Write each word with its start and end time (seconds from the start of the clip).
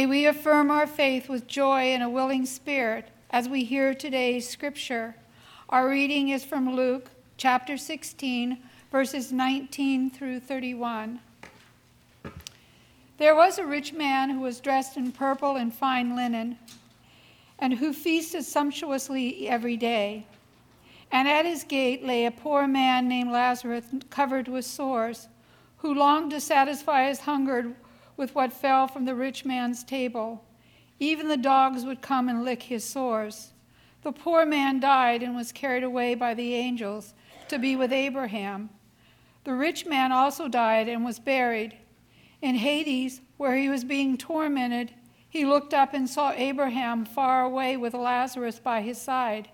May 0.00 0.06
we 0.06 0.24
affirm 0.24 0.70
our 0.70 0.86
faith 0.86 1.28
with 1.28 1.46
joy 1.46 1.92
and 1.92 2.02
a 2.02 2.08
willing 2.08 2.46
spirit 2.46 3.10
as 3.28 3.50
we 3.50 3.64
hear 3.64 3.92
today's 3.92 4.48
scripture. 4.48 5.14
Our 5.68 5.90
reading 5.90 6.30
is 6.30 6.42
from 6.42 6.74
Luke 6.74 7.10
chapter 7.36 7.76
16, 7.76 8.56
verses 8.90 9.30
19 9.30 10.08
through 10.08 10.40
31. 10.40 11.20
There 13.18 13.34
was 13.34 13.58
a 13.58 13.66
rich 13.66 13.92
man 13.92 14.30
who 14.30 14.40
was 14.40 14.58
dressed 14.58 14.96
in 14.96 15.12
purple 15.12 15.56
and 15.56 15.70
fine 15.70 16.16
linen, 16.16 16.56
and 17.58 17.74
who 17.74 17.92
feasted 17.92 18.46
sumptuously 18.46 19.50
every 19.50 19.76
day. 19.76 20.24
And 21.12 21.28
at 21.28 21.44
his 21.44 21.62
gate 21.62 22.02
lay 22.02 22.24
a 22.24 22.30
poor 22.30 22.66
man 22.66 23.06
named 23.06 23.32
Lazarus, 23.32 23.84
covered 24.08 24.48
with 24.48 24.64
sores, 24.64 25.28
who 25.76 25.92
longed 25.92 26.30
to 26.30 26.40
satisfy 26.40 27.06
his 27.06 27.20
hunger 27.20 27.74
with 28.20 28.34
what 28.34 28.52
fell 28.52 28.86
from 28.86 29.06
the 29.06 29.14
rich 29.14 29.46
man's 29.46 29.82
table. 29.82 30.44
Even 30.98 31.26
the 31.26 31.38
dogs 31.38 31.86
would 31.86 32.02
come 32.02 32.28
and 32.28 32.44
lick 32.44 32.64
his 32.64 32.84
sores. 32.84 33.54
The 34.02 34.12
poor 34.12 34.44
man 34.44 34.78
died 34.78 35.22
and 35.22 35.34
was 35.34 35.52
carried 35.52 35.82
away 35.82 36.14
by 36.14 36.34
the 36.34 36.54
angels 36.54 37.14
to 37.48 37.58
be 37.58 37.76
with 37.76 37.94
Abraham. 37.94 38.68
The 39.44 39.54
rich 39.54 39.86
man 39.86 40.12
also 40.12 40.48
died 40.48 40.86
and 40.86 41.02
was 41.02 41.18
buried. 41.18 41.78
In 42.42 42.56
Hades, 42.56 43.22
where 43.38 43.56
he 43.56 43.70
was 43.70 43.84
being 43.84 44.18
tormented, 44.18 44.92
he 45.30 45.46
looked 45.46 45.72
up 45.72 45.94
and 45.94 46.08
saw 46.08 46.32
Abraham 46.32 47.06
far 47.06 47.42
away 47.42 47.78
with 47.78 47.94
Lazarus 47.94 48.58
by 48.58 48.82
his 48.82 49.00
side. 49.00 49.48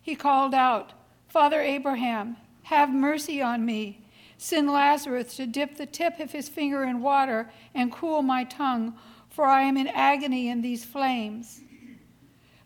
He 0.00 0.14
called 0.14 0.54
out, 0.54 0.94
Father 1.28 1.60
Abraham, 1.60 2.38
have 2.62 2.88
mercy 2.88 3.42
on 3.42 3.66
me. 3.66 4.05
Send 4.38 4.70
Lazarus 4.70 5.36
to 5.36 5.46
dip 5.46 5.76
the 5.76 5.86
tip 5.86 6.20
of 6.20 6.32
his 6.32 6.48
finger 6.48 6.84
in 6.84 7.00
water 7.00 7.50
and 7.74 7.92
cool 7.92 8.22
my 8.22 8.44
tongue, 8.44 8.96
for 9.28 9.46
I 9.46 9.62
am 9.62 9.76
in 9.76 9.88
agony 9.88 10.48
in 10.48 10.62
these 10.62 10.84
flames. 10.84 11.62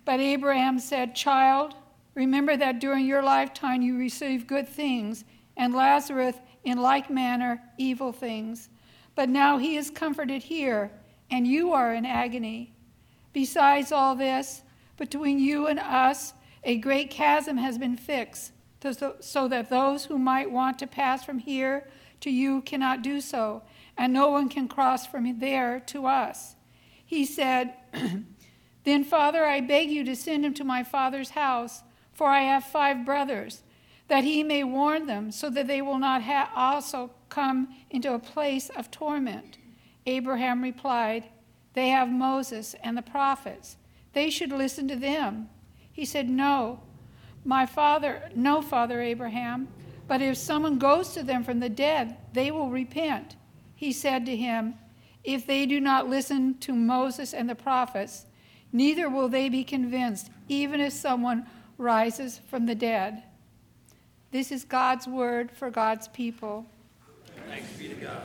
But 0.05 0.21
Abraham 0.21 0.79
said, 0.79 1.15
Child, 1.15 1.75
remember 2.15 2.57
that 2.57 2.81
during 2.81 3.07
your 3.07 3.23
lifetime 3.23 3.83
you 3.83 3.97
received 3.97 4.47
good 4.47 4.69
things, 4.69 5.25
and 5.57 5.75
Lazarus 5.75 6.37
in 6.65 6.79
like 6.79 7.11
manner 7.11 7.63
evil 7.79 8.13
things. 8.13 8.69
But 9.15 9.29
now 9.29 9.59
he 9.59 9.77
is 9.77 9.91
comforted 9.91 10.43
here, 10.43 10.91
and 11.31 11.47
you 11.47 11.73
are 11.73 11.95
in 11.95 12.07
agony. 12.07 12.75
Besides 13.33 13.93
all 13.93 14.17
this, 14.17 14.63
between 14.97 15.39
you 15.39 15.67
and 15.67 15.79
us, 15.79 16.35
a 16.65 16.77
great 16.77 17.11
chasm 17.11 17.57
has 17.57 17.79
been 17.79 17.97
fixed, 17.97 18.53
so 19.21 19.49
that 19.49 19.71
those 19.71 20.07
who 20.07 20.19
might 20.19 20.51
want 20.51 20.79
to 20.79 20.87
pass 20.87 21.25
from 21.25 21.39
here 21.39 21.87
to 22.21 22.31
you 22.31 22.63
cannot 22.63 23.03
do 23.03 23.21
so, 23.21 23.63
and 23.97 24.13
no 24.13 24.31
one 24.31 24.49
can 24.49 24.69
cross 24.69 25.07
from 25.07 25.39
there 25.39 25.81
to 25.81 26.07
us. 26.07 26.57
He 27.05 27.25
said, 27.25 27.75
Then, 28.85 29.05
Father, 29.05 29.45
I 29.45 29.61
beg 29.61 29.91
you 29.91 30.05
to 30.05 30.17
send 30.17 30.45
him 30.45 30.55
to 30.55 30.65
my 30.65 30.83
father's 30.83 31.31
house, 31.31 31.83
for 32.13 32.29
I 32.29 32.43
have 32.43 32.65
five 32.65 33.05
brothers, 33.05 33.63
that 34.09 34.25
he 34.25 34.43
may 34.43 34.65
warn 34.65 35.07
them, 35.07 35.31
so 35.31 35.51
that 35.51 35.67
they 35.67 35.83
will 35.83 35.99
not 35.99 36.23
ha- 36.23 36.51
also 36.55 37.11
come 37.29 37.69
into 37.91 38.15
a 38.15 38.19
place 38.19 38.71
of 38.71 38.91
torment. 38.91 39.59
Abraham 40.07 40.63
replied, 40.63 41.25
They 41.75 41.89
have 41.89 42.11
Moses 42.11 42.75
and 42.83 42.97
the 42.97 43.03
prophets. 43.03 43.77
They 44.13 44.31
should 44.31 44.51
listen 44.51 44.89
to 44.89 44.97
them. 44.97 45.49
He 45.93 46.05
said, 46.05 46.29
No, 46.29 46.81
my 47.45 47.67
father, 47.67 48.31
no, 48.35 48.63
Father 48.63 49.01
Abraham, 49.01 49.69
but 50.07 50.21
if 50.21 50.37
someone 50.37 50.79
goes 50.79 51.15
to 51.15 51.23
them 51.23 51.45
from 51.45 51.61
the 51.61 51.69
dead, 51.69 52.17
they 52.33 52.51
will 52.51 52.71
repent. 52.71 53.37
He 53.75 53.93
said 53.93 54.27
to 54.27 54.37
him, 54.37 54.75
If 55.25 55.47
they 55.47 55.67
do 55.67 55.81
not 55.81 56.09
listen 56.09 56.59
to 56.59 56.75
Moses 56.75 57.33
and 57.33 57.49
the 57.49 57.55
prophets, 57.55 58.27
neither 58.73 59.09
will 59.09 59.29
they 59.29 59.49
be 59.49 59.65
convinced, 59.65 60.31
even 60.49 60.81
if 60.81 60.93
someone 60.93 61.47
rises 61.79 62.41
from 62.49 62.67
the 62.67 62.75
dead. 62.75 63.23
This 64.33 64.53
is 64.53 64.65
God's 64.65 65.07
word 65.07 65.51
for 65.51 65.71
God's 65.71 66.09
people. 66.09 66.67
Thanks 67.49 67.73
be 67.73 67.89
to 67.89 67.95
God. 67.95 68.23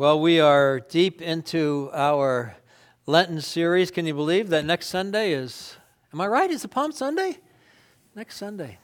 Well, 0.00 0.18
we 0.18 0.40
are 0.40 0.80
deep 0.80 1.20
into 1.20 1.90
our 1.92 2.56
Lenten 3.04 3.42
series. 3.42 3.90
Can 3.90 4.06
you 4.06 4.14
believe 4.14 4.48
that 4.48 4.64
next 4.64 4.86
Sunday 4.86 5.34
is, 5.34 5.76
am 6.14 6.22
I 6.22 6.26
right? 6.26 6.50
Is 6.50 6.64
it 6.64 6.68
Palm 6.68 6.90
Sunday? 6.90 7.36
Next 8.14 8.38
Sunday. 8.38 8.78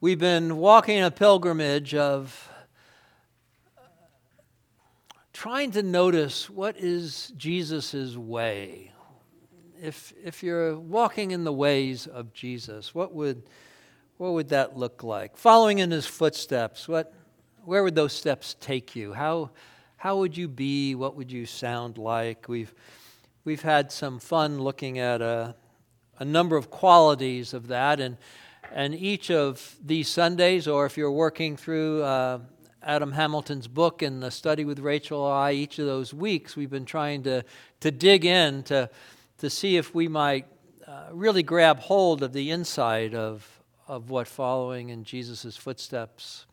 We've 0.00 0.18
been 0.18 0.56
walking 0.56 1.00
a 1.04 1.12
pilgrimage 1.12 1.94
of 1.94 2.50
trying 5.32 5.70
to 5.70 5.84
notice 5.84 6.50
what 6.50 6.76
is 6.76 7.32
Jesus' 7.36 8.16
way. 8.16 8.90
If, 9.80 10.14
if 10.24 10.42
you're 10.42 10.76
walking 10.76 11.30
in 11.30 11.44
the 11.44 11.52
ways 11.52 12.08
of 12.08 12.32
Jesus, 12.32 12.92
what 12.92 13.14
would, 13.14 13.44
what 14.16 14.32
would 14.32 14.48
that 14.48 14.76
look 14.76 15.04
like? 15.04 15.36
Following 15.36 15.78
in 15.78 15.92
his 15.92 16.06
footsteps, 16.06 16.88
what, 16.88 17.14
where 17.66 17.82
would 17.82 17.96
those 17.96 18.12
steps 18.12 18.54
take 18.60 18.94
you? 18.94 19.12
How, 19.12 19.50
how 19.96 20.18
would 20.18 20.36
you 20.36 20.46
be? 20.46 20.94
What 20.94 21.16
would 21.16 21.32
you 21.32 21.46
sound 21.46 21.98
like? 21.98 22.48
We've, 22.48 22.72
we've 23.44 23.62
had 23.62 23.90
some 23.90 24.20
fun 24.20 24.60
looking 24.60 25.00
at 25.00 25.20
a, 25.20 25.56
a 26.20 26.24
number 26.24 26.56
of 26.56 26.70
qualities 26.70 27.52
of 27.52 27.66
that, 27.66 27.98
and, 27.98 28.18
and 28.72 28.94
each 28.94 29.32
of 29.32 29.76
these 29.84 30.08
Sundays, 30.08 30.68
or 30.68 30.86
if 30.86 30.96
you're 30.96 31.10
working 31.10 31.56
through 31.56 32.04
uh, 32.04 32.38
Adam 32.84 33.10
Hamilton's 33.10 33.66
book 33.66 34.00
and 34.00 34.22
the 34.22 34.30
study 34.30 34.64
with 34.64 34.78
Rachel 34.78 35.26
I, 35.26 35.50
each 35.50 35.80
of 35.80 35.86
those 35.86 36.14
weeks, 36.14 36.56
we've 36.56 36.70
been 36.70 36.84
trying 36.84 37.24
to, 37.24 37.42
to 37.80 37.90
dig 37.90 38.24
in 38.24 38.62
to, 38.64 38.88
to 39.38 39.50
see 39.50 39.76
if 39.76 39.92
we 39.92 40.06
might 40.06 40.46
uh, 40.86 41.08
really 41.10 41.42
grab 41.42 41.80
hold 41.80 42.22
of 42.22 42.32
the 42.32 42.52
inside 42.52 43.12
of, 43.12 43.60
of 43.88 44.08
what 44.08 44.28
following 44.28 44.90
in 44.90 45.02
Jesus' 45.02 45.56
footsteps 45.56 46.45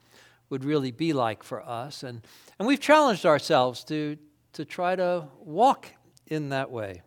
would 0.54 0.64
really 0.64 0.92
be 0.92 1.14
like 1.14 1.42
for 1.42 1.68
us. 1.68 2.04
And, 2.04 2.22
and 2.60 2.68
we've 2.68 2.80
challenged 2.80 3.26
ourselves 3.26 3.84
to, 3.86 4.20
to 4.52 4.64
try 4.64 4.96
to 4.96 5.26
walk 5.40 5.88
in 6.28 6.50
that 6.50 6.70
way. 6.70 7.02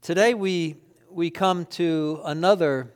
Today 0.00 0.32
we, 0.32 0.76
we 1.10 1.28
come 1.28 1.66
to 1.66 2.22
another 2.24 2.94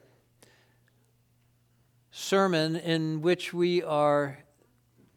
sermon 2.10 2.76
in 2.76 3.20
which 3.20 3.52
we 3.52 3.82
are 3.82 4.38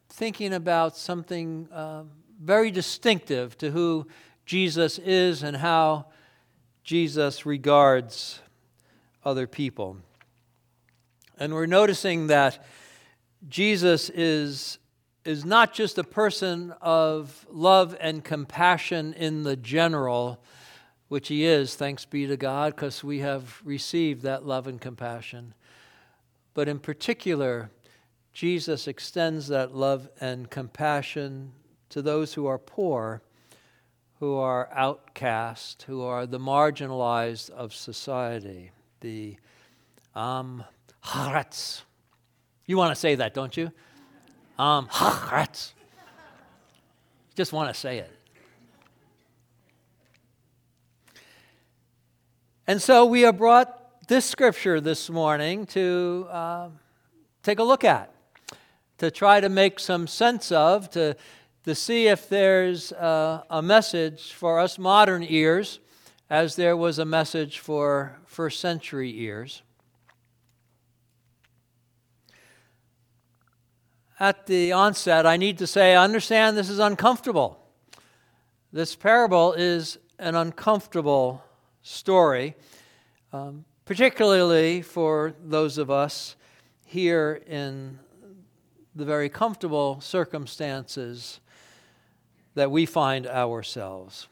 thinking 0.09 0.53
about 0.53 0.97
something 0.97 1.69
uh, 1.71 2.03
very 2.37 2.69
distinctive 2.69 3.57
to 3.59 3.71
who 3.71 4.05
Jesus 4.45 4.99
is 4.99 5.41
and 5.41 5.55
how 5.55 6.07
Jesus 6.83 7.45
regards 7.45 8.41
other 9.23 9.47
people. 9.47 9.99
And 11.37 11.53
we're 11.53 11.65
noticing 11.65 12.27
that 12.27 12.63
Jesus 13.47 14.09
is, 14.09 14.77
is 15.25 15.43
not 15.43 15.73
just 15.73 15.97
a 15.97 16.03
person 16.03 16.73
of 16.81 17.45
love 17.49 17.95
and 17.99 18.23
compassion 18.23 19.13
in 19.13 19.43
the 19.43 19.55
general, 19.55 20.41
which 21.07 21.27
he 21.27 21.45
is, 21.45 21.75
thanks 21.75 22.05
be 22.05 22.27
to 22.27 22.37
God, 22.37 22.75
because 22.75 23.03
we 23.03 23.19
have 23.19 23.61
received 23.63 24.21
that 24.23 24.45
love 24.45 24.67
and 24.67 24.79
compassion. 24.79 25.53
But 26.53 26.67
in 26.67 26.79
particular, 26.79 27.71
Jesus 28.31 28.87
extends 28.87 29.47
that 29.47 29.75
love 29.75 30.09
and 30.21 30.49
compassion 30.49 31.51
to 31.89 32.01
those 32.01 32.33
who 32.33 32.47
are 32.47 32.57
poor, 32.57 33.21
who 34.19 34.35
are 34.35 34.69
outcast, 34.71 35.83
who 35.83 36.01
are 36.01 36.25
the 36.25 36.39
marginalized 36.39 37.49
of 37.51 37.73
society, 37.73 38.71
the 39.01 39.37
um, 40.15 40.63
Haaretz. 41.03 41.81
You 42.65 42.77
want 42.77 42.91
to 42.91 42.99
say 42.99 43.15
that, 43.15 43.33
don't 43.33 43.55
you? 43.55 43.71
Um, 44.57 44.87
Haaretz. 44.87 45.73
Just 47.35 47.51
want 47.51 47.73
to 47.73 47.79
say 47.79 47.97
it. 47.97 48.11
And 52.65 52.81
so 52.81 53.05
we 53.05 53.21
have 53.21 53.37
brought 53.37 54.07
this 54.07 54.25
scripture 54.25 54.79
this 54.79 55.09
morning 55.09 55.65
to 55.67 56.27
uh, 56.29 56.69
take 57.41 57.59
a 57.59 57.63
look 57.63 57.83
at, 57.83 58.13
to 58.99 59.11
try 59.11 59.41
to 59.41 59.49
make 59.49 59.79
some 59.79 60.07
sense 60.07 60.51
of, 60.51 60.89
to, 60.91 61.17
to 61.65 61.75
see 61.75 62.07
if 62.07 62.29
there's 62.29 62.93
uh, 62.93 63.43
a 63.49 63.61
message 63.61 64.31
for 64.31 64.59
us 64.59 64.79
modern 64.79 65.25
ears, 65.27 65.79
as 66.29 66.55
there 66.55 66.77
was 66.77 66.99
a 66.99 67.05
message 67.05 67.59
for 67.59 68.17
first 68.25 68.61
century 68.61 69.13
ears. 69.19 69.61
At 74.23 74.45
the 74.45 74.71
onset, 74.71 75.25
I 75.25 75.35
need 75.35 75.57
to 75.57 75.67
say, 75.67 75.95
I 75.95 76.01
understand 76.01 76.55
this 76.55 76.69
is 76.69 76.79
uncomfortable. 76.79 77.59
This 78.71 78.95
parable 78.95 79.51
is 79.51 79.97
an 80.17 80.33
uncomfortable 80.33 81.43
story. 81.81 82.55
Um, 83.33 83.65
particularly 83.83 84.81
for 84.81 85.33
those 85.43 85.77
of 85.77 85.91
us 85.91 86.37
here 86.85 87.43
in 87.45 87.99
the 88.95 89.03
very 89.03 89.27
comfortable 89.27 89.99
circumstances 89.99 91.41
that 92.55 92.71
we 92.71 92.85
find 92.85 93.27
ourselves. 93.27 94.29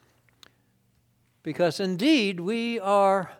Because 1.42 1.80
indeed, 1.80 2.40
we 2.40 2.80
are 2.80 3.32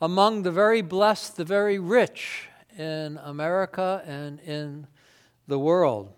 among 0.00 0.42
the 0.42 0.50
very 0.50 0.82
blessed, 0.82 1.36
the 1.36 1.44
very 1.44 1.78
rich 1.78 2.48
in 2.76 3.20
America 3.22 4.02
and 4.04 4.40
in 4.40 4.88
the 5.52 5.58
world. 5.58 6.10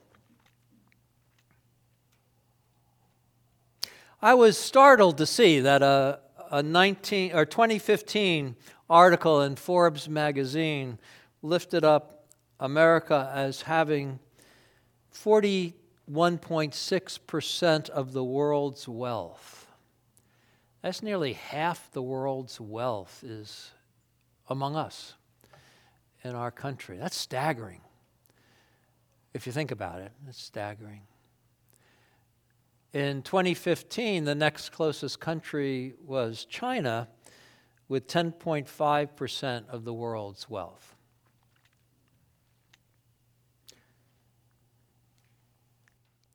I 4.22 4.34
was 4.34 4.56
startled 4.56 5.18
to 5.18 5.26
see 5.26 5.58
that 5.58 5.82
a, 5.82 6.20
a 6.52 6.62
19 6.62 7.34
or 7.34 7.44
2015 7.44 8.54
article 8.88 9.42
in 9.42 9.56
Forbes 9.56 10.08
magazine 10.08 11.00
lifted 11.42 11.82
up 11.82 12.28
America 12.60 13.28
as 13.34 13.62
having 13.62 14.20
41.6% 15.12 17.90
of 17.90 18.12
the 18.12 18.22
world's 18.22 18.86
wealth. 18.86 19.66
That's 20.80 21.02
nearly 21.02 21.32
half 21.32 21.90
the 21.90 22.02
world's 22.02 22.60
wealth 22.60 23.24
is 23.26 23.72
among 24.48 24.76
us 24.76 25.14
in 26.22 26.36
our 26.36 26.52
country. 26.52 26.98
That's 26.98 27.16
staggering. 27.16 27.80
If 29.34 29.46
you 29.46 29.52
think 29.52 29.72
about 29.72 30.00
it, 30.00 30.12
it's 30.28 30.40
staggering. 30.40 31.00
In 32.92 33.22
2015, 33.22 34.24
the 34.24 34.34
next 34.36 34.70
closest 34.70 35.18
country 35.18 35.94
was 36.06 36.44
China 36.44 37.08
with 37.88 38.06
10.5% 38.06 39.68
of 39.68 39.84
the 39.84 39.92
world's 39.92 40.48
wealth. 40.48 40.94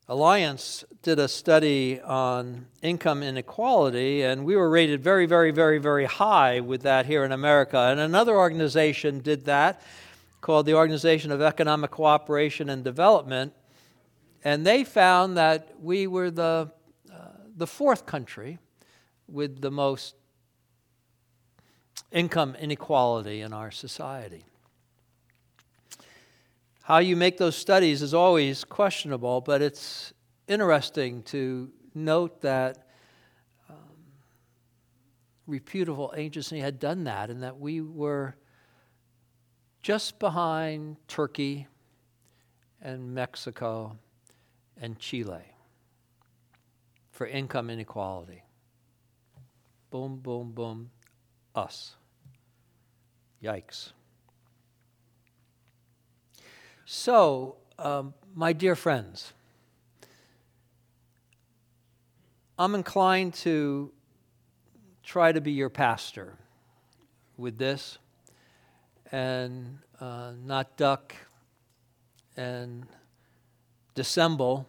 Allianz 0.10 0.84
did 1.02 1.20
a 1.20 1.28
study 1.28 2.02
on 2.02 2.66
income 2.82 3.24
inequality, 3.24 4.24
and 4.24 4.44
we 4.44 4.58
were 4.58 4.70
rated 4.70 5.02
very, 5.02 5.28
very, 5.28 5.52
very, 5.52 5.78
very 5.78 6.06
high 6.06 6.60
with 6.60 6.82
that 6.82 7.06
here 7.06 7.24
in 7.24 7.32
America. 7.32 7.78
And 7.78 8.00
another 8.00 8.36
organization 8.36 9.20
did 9.20 9.46
that 9.46 9.82
called 10.42 10.66
the 10.66 10.74
Organization 10.74 11.32
of 11.32 11.42
Economic 11.42 11.92
Cooperation 11.92 12.70
and 12.70 12.84
Development, 12.84 13.54
and 14.44 14.66
they 14.66 14.84
found 14.84 15.38
that 15.38 15.76
we 15.82 16.08
were 16.08 16.32
the, 16.32 16.72
uh, 17.12 17.16
the 17.58 17.68
fourth 17.68 18.06
country 18.06 18.58
with 19.28 19.62
the 19.62 19.72
most 19.72 20.16
income 22.12 22.56
inequality 22.56 23.42
in 23.42 23.54
our 23.54 23.72
society. 23.72 24.46
How 26.84 26.98
you 26.98 27.16
make 27.16 27.38
those 27.38 27.56
studies 27.56 28.02
is 28.02 28.14
always 28.14 28.64
questionable, 28.64 29.42
but 29.42 29.62
it's 29.62 30.14
interesting 30.48 31.22
to 31.24 31.70
note 31.94 32.42
that 32.42 32.88
um, 33.70 33.76
reputable 35.46 36.14
agency 36.18 36.60
had 36.60 36.80
done 36.80 37.04
that 37.04 37.30
and 37.30 37.44
that 37.44 37.60
we 37.60 37.82
were 37.82 38.36
just 39.82 40.20
behind 40.20 40.98
Turkey 41.08 41.68
and 42.82 43.14
Mexico 43.14 43.98
and 44.82 44.98
Chile 45.00 45.54
for 47.12 47.28
income 47.28 47.70
inequality. 47.70 48.44
Boom, 49.90 50.18
boom, 50.18 50.52
boom, 50.52 50.90
us. 51.56 51.96
Yikes. 53.44 53.92
So, 56.86 57.58
um, 57.78 58.14
my 58.36 58.54
dear 58.54 58.76
friends, 58.76 59.34
I'm 62.58 62.76
inclined 62.76 63.34
to 63.36 63.92
try 65.04 65.32
to 65.32 65.40
be 65.40 65.52
your 65.52 65.70
pastor 65.70 66.38
with 67.38 67.58
this 67.58 67.98
and 69.12 69.80
uh, 70.00 70.32
not 70.46 70.78
duck 70.78 71.16
and 72.38 72.86
dissemble 73.96 74.68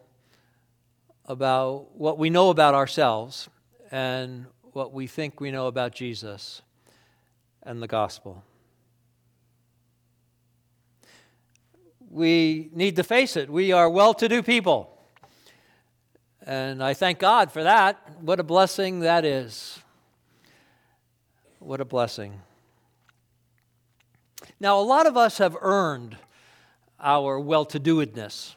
about 1.26 1.94
what 1.97 2.18
we 2.18 2.30
know 2.30 2.50
about 2.50 2.75
ourselves 2.75 3.49
and 3.90 4.47
what 4.73 4.92
we 4.92 5.06
think 5.06 5.40
we 5.40 5.50
know 5.50 5.66
about 5.66 5.94
Jesus 5.94 6.62
and 7.62 7.82
the 7.82 7.87
gospel. 7.87 8.42
we 12.11 12.68
need 12.75 12.97
to 12.97 13.04
face 13.04 13.37
it. 13.37 13.49
We 13.49 13.73
are 13.73 13.88
well 13.88 14.12
to 14.14 14.28
do 14.28 14.42
people. 14.42 14.99
And 16.44 16.82
I 16.82 16.94
thank 16.94 17.20
God 17.20 17.52
for 17.52 17.62
that. 17.62 18.20
What 18.20 18.40
a 18.40 18.42
blessing 18.42 19.00
that 19.00 19.25
is. 19.25 19.78
What 21.61 21.80
a 21.80 21.85
blessing. 21.85 22.40
Now, 24.62 24.79
a 24.79 24.83
lot 24.83 25.07
of 25.07 25.17
us 25.17 25.38
have 25.38 25.57
earned 25.59 26.19
our 27.00 27.40
well 27.40 27.64
to 27.64 27.81
doedness. 27.81 28.57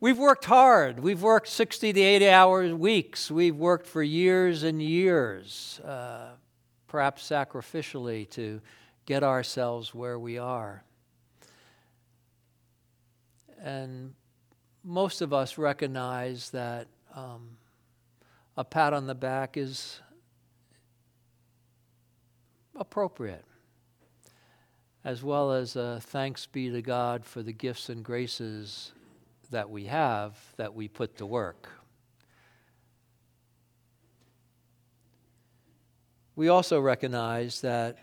We've 0.00 0.18
worked 0.18 0.44
hard. 0.44 0.98
We've 0.98 1.22
worked 1.22 1.46
60 1.46 1.92
to 1.92 2.00
80 2.00 2.28
hours 2.30 2.72
weeks. 2.72 3.30
We've 3.30 3.54
worked 3.54 3.86
for 3.86 4.02
years 4.02 4.64
and 4.64 4.82
years, 4.82 5.80
uh, 5.84 6.30
perhaps 6.88 7.28
sacrificially, 7.28 8.28
to 8.30 8.60
get 9.06 9.22
ourselves 9.22 9.94
where 9.94 10.18
we 10.18 10.36
are. 10.36 10.82
And 13.62 14.14
most 14.82 15.20
of 15.20 15.32
us 15.32 15.58
recognize 15.58 16.50
that 16.50 16.88
um, 17.14 17.50
a 18.56 18.64
pat 18.64 18.92
on 18.92 19.06
the 19.06 19.14
back 19.14 19.56
is 19.56 20.00
appropriate, 22.78 23.44
as 25.04 25.22
well 25.22 25.52
as 25.52 25.76
a 25.76 26.00
thanks 26.00 26.46
be 26.46 26.70
to 26.70 26.82
God 26.82 27.24
for 27.24 27.42
the 27.42 27.52
gifts 27.52 27.88
and 27.88 28.04
graces 28.04 28.92
that 29.50 29.68
we 29.68 29.84
have 29.84 30.36
that 30.56 30.74
we 30.74 30.88
put 30.88 31.16
to 31.18 31.26
work. 31.26 31.68
We 36.36 36.48
also 36.48 36.80
recognize 36.80 37.62
that 37.62 37.98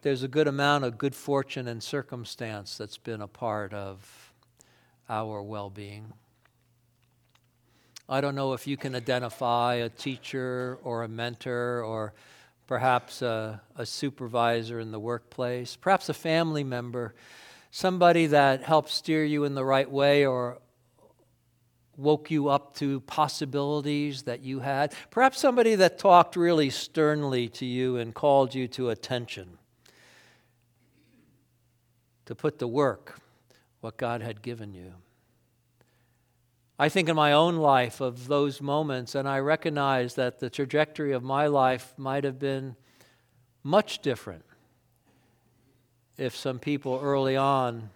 there's 0.00 0.22
a 0.22 0.28
good 0.28 0.48
amount 0.48 0.84
of 0.84 0.96
good 0.96 1.14
fortune 1.14 1.68
and 1.68 1.82
circumstance 1.82 2.78
that's 2.78 2.96
been 2.96 3.20
a 3.20 3.28
part 3.28 3.74
of 3.74 4.32
our 5.08 5.42
well 5.42 5.68
being. 5.68 6.12
I 8.08 8.22
don't 8.22 8.34
know 8.34 8.54
if 8.54 8.66
you 8.66 8.78
can 8.78 8.94
identify 8.94 9.74
a 9.74 9.90
teacher 9.90 10.78
or 10.82 11.02
a 11.02 11.08
mentor 11.08 11.82
or 11.82 12.14
perhaps 12.68 13.22
a, 13.22 13.60
a, 13.76 13.84
supervisor 13.84 14.78
in 14.78 14.92
the 14.92 15.00
workplace, 15.00 15.74
perhaps 15.74 16.08
a 16.08 16.14
family 16.14 16.62
member, 16.62 17.14
somebody 17.70 18.26
that 18.26 18.62
helped 18.62 18.90
steer 18.90 19.24
you 19.24 19.44
in 19.44 19.54
the 19.54 19.64
right 19.64 19.90
way 19.90 20.26
or 20.26 20.58
woke 21.96 22.30
you 22.30 22.48
up 22.48 22.76
to 22.76 23.00
possibilities 23.00 24.22
that 24.22 24.40
you 24.42 24.60
had, 24.60 24.94
perhaps 25.10 25.40
somebody 25.40 25.74
that 25.74 25.98
talked 25.98 26.36
really 26.36 26.70
sternly 26.70 27.48
to 27.48 27.64
you 27.64 27.96
and 27.96 28.14
called 28.14 28.54
you 28.54 28.68
to 28.68 28.90
attention 28.90 29.58
to 32.26 32.34
put 32.34 32.58
to 32.58 32.68
work 32.68 33.18
what 33.80 33.96
God 33.96 34.20
had 34.20 34.42
given 34.42 34.74
you. 34.74 34.92
I 36.78 36.88
think 36.88 37.08
in 37.08 37.16
my 37.16 37.32
own 37.32 37.56
life 37.56 38.00
of 38.00 38.28
those 38.28 38.60
moments, 38.60 39.16
and 39.16 39.28
I 39.28 39.40
recognize 39.40 40.14
that 40.14 40.38
the 40.38 40.48
trajectory 40.48 41.12
of 41.12 41.24
my 41.24 41.48
life 41.48 41.92
might 41.96 42.22
have 42.22 42.38
been 42.38 42.76
much 43.64 43.98
different 43.98 44.44
if 46.16 46.36
some 46.36 46.58
people 46.58 47.00
early 47.02 47.36
on 47.36 47.90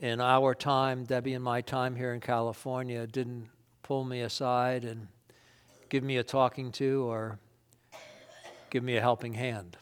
in 0.00 0.20
our 0.20 0.54
time, 0.54 1.04
Debbie 1.04 1.34
and 1.34 1.44
my 1.44 1.60
time 1.60 1.94
here 1.94 2.12
in 2.12 2.20
California, 2.20 3.06
didn't 3.06 3.48
pull 3.82 4.04
me 4.04 4.20
aside 4.20 4.84
and 4.84 5.06
give 5.88 6.02
me 6.02 6.16
a 6.16 6.24
talking 6.24 6.72
to 6.72 7.08
or 7.08 7.38
give 8.70 8.82
me 8.82 8.96
a 8.96 9.00
helping 9.00 9.34
hand. 9.34 9.76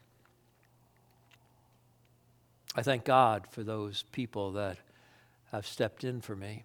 I 2.77 2.83
thank 2.83 3.05
God 3.05 3.47
for 3.51 3.63
those 3.63 4.05
people 4.13 4.53
that 4.53 4.79
have 5.51 5.67
stepped 5.67 6.05
in 6.05 6.21
for 6.21 6.37
me. 6.37 6.65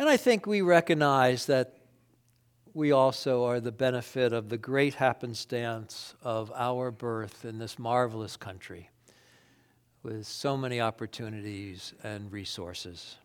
And 0.00 0.08
I 0.08 0.16
think 0.16 0.46
we 0.46 0.62
recognize 0.62 1.44
that 1.44 1.74
we 2.72 2.90
also 2.90 3.44
are 3.44 3.60
the 3.60 3.70
benefit 3.70 4.32
of 4.32 4.48
the 4.48 4.56
great 4.56 4.94
happenstance 4.94 6.14
of 6.22 6.50
our 6.56 6.90
birth 6.90 7.44
in 7.44 7.58
this 7.58 7.78
marvelous 7.78 8.34
country 8.34 8.88
with 10.02 10.26
so 10.26 10.56
many 10.56 10.80
opportunities 10.80 11.92
and 12.02 12.32
resources. 12.32 13.16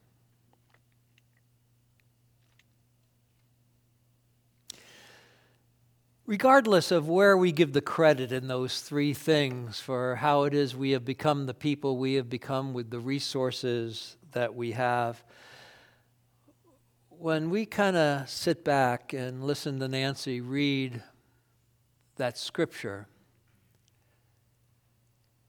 regardless 6.28 6.92
of 6.92 7.08
where 7.08 7.38
we 7.38 7.52
give 7.52 7.72
the 7.72 7.82
credit 7.82 8.32
in 8.32 8.48
those 8.48 8.82
three 8.82 9.14
things 9.14 9.80
for 9.80 10.16
how 10.16 10.44
it 10.44 10.56
is 10.56 10.76
we 10.76 10.90
have 10.90 11.06
become 11.06 11.46
the 11.46 11.54
people 11.54 11.98
we 11.98 12.16
have 12.16 12.28
become 12.30 12.74
with 12.74 12.90
the 12.90 13.00
resources 13.00 14.18
that 14.32 14.56
we 14.56 14.72
have, 14.72 15.24
when 17.20 17.50
we 17.50 17.66
kind 17.66 17.96
of 17.96 18.30
sit 18.30 18.64
back 18.64 19.14
and 19.14 19.44
listen 19.44 19.80
to 19.80 19.88
Nancy 19.88 20.42
read 20.42 21.02
that 22.16 22.38
scripture, 22.38 23.08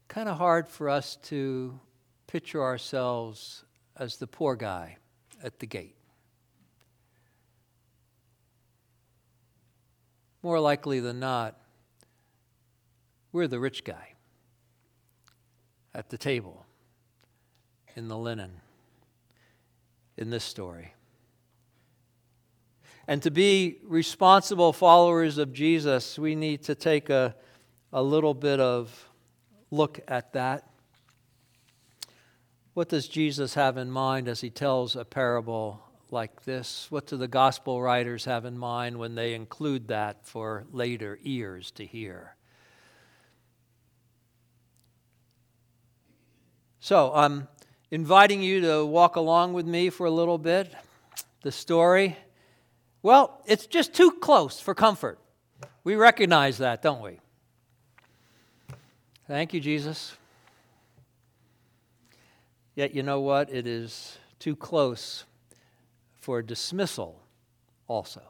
kind 0.09 0.29
of 0.29 0.39
hard 0.39 0.69
for 0.69 0.89
us 0.89 1.17
to 1.25 1.79
picture 2.27 2.63
ourselves 2.63 3.65
as 3.97 4.17
the 4.17 4.27
poor 4.27 4.57
guy 4.57 4.97
at 5.43 5.59
the 5.59 5.67
gate. 5.67 5.97
more 10.47 10.61
likely 10.61 11.01
than 11.01 11.19
not, 11.19 11.59
we're 13.33 13.49
the 13.49 13.59
rich 13.59 13.83
guy 13.83 14.13
at 15.93 16.09
the 16.09 16.17
table 16.17 16.65
in 17.97 18.07
the 18.07 18.17
linen 18.17 18.61
in 20.17 20.31
this 20.31 20.45
story. 20.45 20.95
And 23.09 23.23
to 23.23 23.31
be 23.31 23.79
responsible 23.85 24.73
followers 24.73 25.39
of 25.39 25.53
Jesus, 25.53 26.19
we 26.19 26.35
need 26.35 26.65
to 26.65 26.75
take 26.75 27.09
a, 27.09 27.37
a 27.93 28.03
little 28.03 28.35
bit 28.35 28.59
of 28.59 29.09
look 29.71 30.01
at 30.09 30.33
that. 30.33 30.69
What 32.75 32.89
does 32.89 33.09
Jesus 33.09 33.55
have 33.55 33.77
in 33.77 33.91
mind 33.91 34.29
as 34.29 34.41
he 34.41 34.51
tells 34.51 34.97
a 34.97 35.05
parable 35.05 35.81
like 36.11 36.45
this? 36.45 36.89
What 36.91 37.07
do 37.07 37.17
the 37.17 37.29
gospel 37.29 37.81
writers 37.81 38.25
have 38.25 38.45
in 38.45 38.59
mind 38.59 38.99
when 38.99 39.15
they 39.15 39.35
include 39.35 39.89
that 39.89 40.27
for 40.27 40.67
later 40.73 41.19
ears 41.23 41.71
to 41.73 41.87
hear? 41.87 42.35
So 46.81 47.13
I'm 47.15 47.49
inviting 47.91 48.43
you 48.43 48.61
to 48.63 48.85
walk 48.85 49.17
along 49.17 49.55
with 49.55 49.67
me 49.67 49.91
for 49.91 50.07
a 50.07 50.11
little 50.11 50.39
bit. 50.39 50.73
The 51.43 51.53
story, 51.53 52.17
well, 53.03 53.41
it's 53.47 53.67
just 53.67 53.95
too 53.95 54.11
close 54.11 54.61
for 54.61 54.75
comfort. 54.75 55.19
We 55.85 55.95
recognize 55.95 56.59
that, 56.59 56.83
don't 56.83 57.01
we? 57.01 57.21
Thank 59.29 59.55
you, 59.55 59.61
Jesus. 59.61 60.17
Yet, 62.75 62.95
you 62.95 63.03
know 63.03 63.21
what? 63.21 63.51
It 63.51 63.67
is 63.67 64.19
too 64.39 64.55
close 64.55 65.25
for 66.21 66.43
dismissal 66.43 67.21
also. 67.89 68.23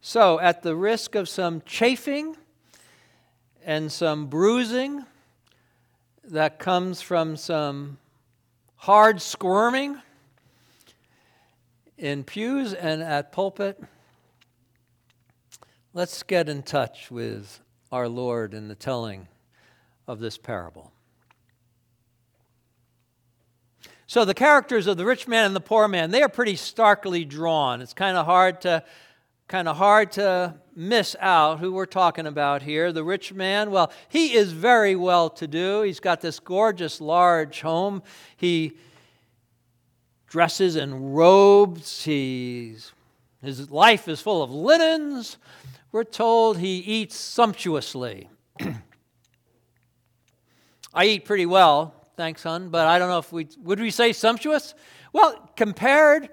So, 0.00 0.38
at 0.38 0.62
the 0.62 0.76
risk 0.76 1.14
of 1.14 1.28
some 1.28 1.62
chafing 1.66 2.36
and 3.64 3.90
some 3.90 4.26
bruising 4.26 5.04
that 6.24 6.58
comes 6.58 7.00
from 7.00 7.36
some 7.36 7.98
hard 8.76 9.20
squirming 9.20 10.00
in 11.98 12.24
pews 12.24 12.74
and 12.74 13.02
at 13.02 13.32
pulpit, 13.32 13.82
let's 15.94 16.22
get 16.22 16.48
in 16.48 16.62
touch 16.62 17.10
with 17.10 17.60
our 17.90 18.08
Lord 18.08 18.54
in 18.54 18.68
the 18.68 18.74
telling 18.74 19.28
of 20.06 20.20
this 20.20 20.38
parable. 20.38 20.92
So 24.06 24.24
the 24.24 24.34
characters 24.34 24.86
of 24.86 24.96
the 24.96 25.04
rich 25.04 25.26
man 25.26 25.46
and 25.46 25.56
the 25.56 25.60
poor 25.60 25.88
man, 25.88 26.10
they 26.10 26.22
are 26.22 26.28
pretty 26.28 26.56
starkly 26.56 27.24
drawn. 27.24 27.80
It's 27.80 27.92
kind 27.92 28.16
of 28.16 28.26
hard 28.26 28.60
to 28.62 28.84
kind 29.48 29.68
of 29.68 29.76
hard 29.76 30.10
to 30.12 30.54
miss 30.74 31.14
out 31.20 31.60
who 31.60 31.72
we're 31.72 31.86
talking 31.86 32.26
about 32.26 32.62
here. 32.62 32.92
The 32.92 33.04
rich 33.04 33.32
man, 33.32 33.70
well, 33.70 33.92
he 34.08 34.34
is 34.34 34.52
very 34.52 34.96
well 34.96 35.30
to 35.30 35.46
do. 35.46 35.82
He's 35.82 36.00
got 36.00 36.20
this 36.20 36.40
gorgeous 36.40 37.00
large 37.00 37.60
home. 37.60 38.02
He 38.36 38.76
dresses 40.26 40.76
in 40.76 41.12
robes. 41.12 42.04
He's, 42.04 42.92
his 43.42 43.70
life 43.70 44.08
is 44.08 44.20
full 44.20 44.42
of 44.42 44.50
linens. 44.50 45.38
We're 45.92 46.04
told 46.04 46.58
he 46.58 46.78
eats 46.78 47.16
sumptuously. 47.16 48.28
I 50.94 51.04
eat 51.04 51.24
pretty 51.24 51.46
well, 51.46 51.94
Thanks, 52.16 52.42
hon. 52.42 52.70
But 52.70 52.86
I 52.86 52.98
don't 52.98 53.10
know 53.10 53.18
if 53.18 53.30
we 53.30 53.46
would 53.62 53.78
we 53.78 53.90
say 53.90 54.14
sumptuous? 54.14 54.74
Well, 55.12 55.50
compared 55.54 56.30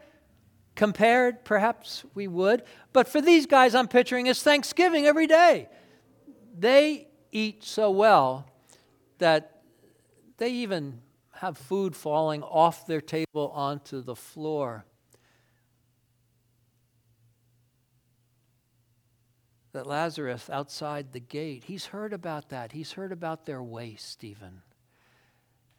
Compared, 0.76 1.46
perhaps 1.46 2.04
we 2.16 2.28
would. 2.28 2.64
But 2.94 3.08
for 3.08 3.22
these 3.22 3.46
guys, 3.46 3.76
I'm 3.76 3.88
picturing 3.88 4.28
it's 4.28 4.42
Thanksgiving 4.42 5.06
every 5.06 5.28
day. 5.28 5.70
They 6.58 7.08
eat 7.32 7.64
so 7.64 7.92
well 7.92 8.48
that 9.20 9.62
they 10.38 10.50
even 10.50 11.00
have 11.44 11.58
food 11.58 11.94
falling 11.94 12.42
off 12.42 12.88
their 12.88 13.02
table 13.02 13.52
onto 13.54 14.02
the 14.02 14.16
floor. 14.16 14.86
That 19.74 19.86
Lazarus 19.86 20.50
outside 20.50 21.12
the 21.12 21.20
gate, 21.20 21.66
he's 21.66 21.88
heard 21.88 22.14
about 22.14 22.48
that. 22.50 22.72
He's 22.72 22.94
heard 22.94 23.12
about 23.12 23.46
their 23.46 23.62
waste, 23.62 24.24
even. 24.24 24.62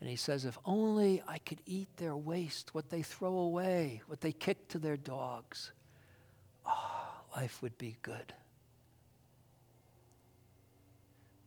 And 0.00 0.10
he 0.10 0.16
says, 0.16 0.44
If 0.44 0.58
only 0.66 1.22
I 1.26 1.38
could 1.38 1.62
eat 1.64 1.96
their 1.96 2.14
waste, 2.14 2.74
what 2.74 2.90
they 2.90 3.00
throw 3.00 3.34
away, 3.38 4.02
what 4.06 4.20
they 4.20 4.32
kick 4.32 4.68
to 4.68 4.78
their 4.78 4.98
dogs, 4.98 5.72
oh, 6.66 7.22
life 7.34 7.62
would 7.62 7.78
be 7.78 7.96
good. 8.02 8.34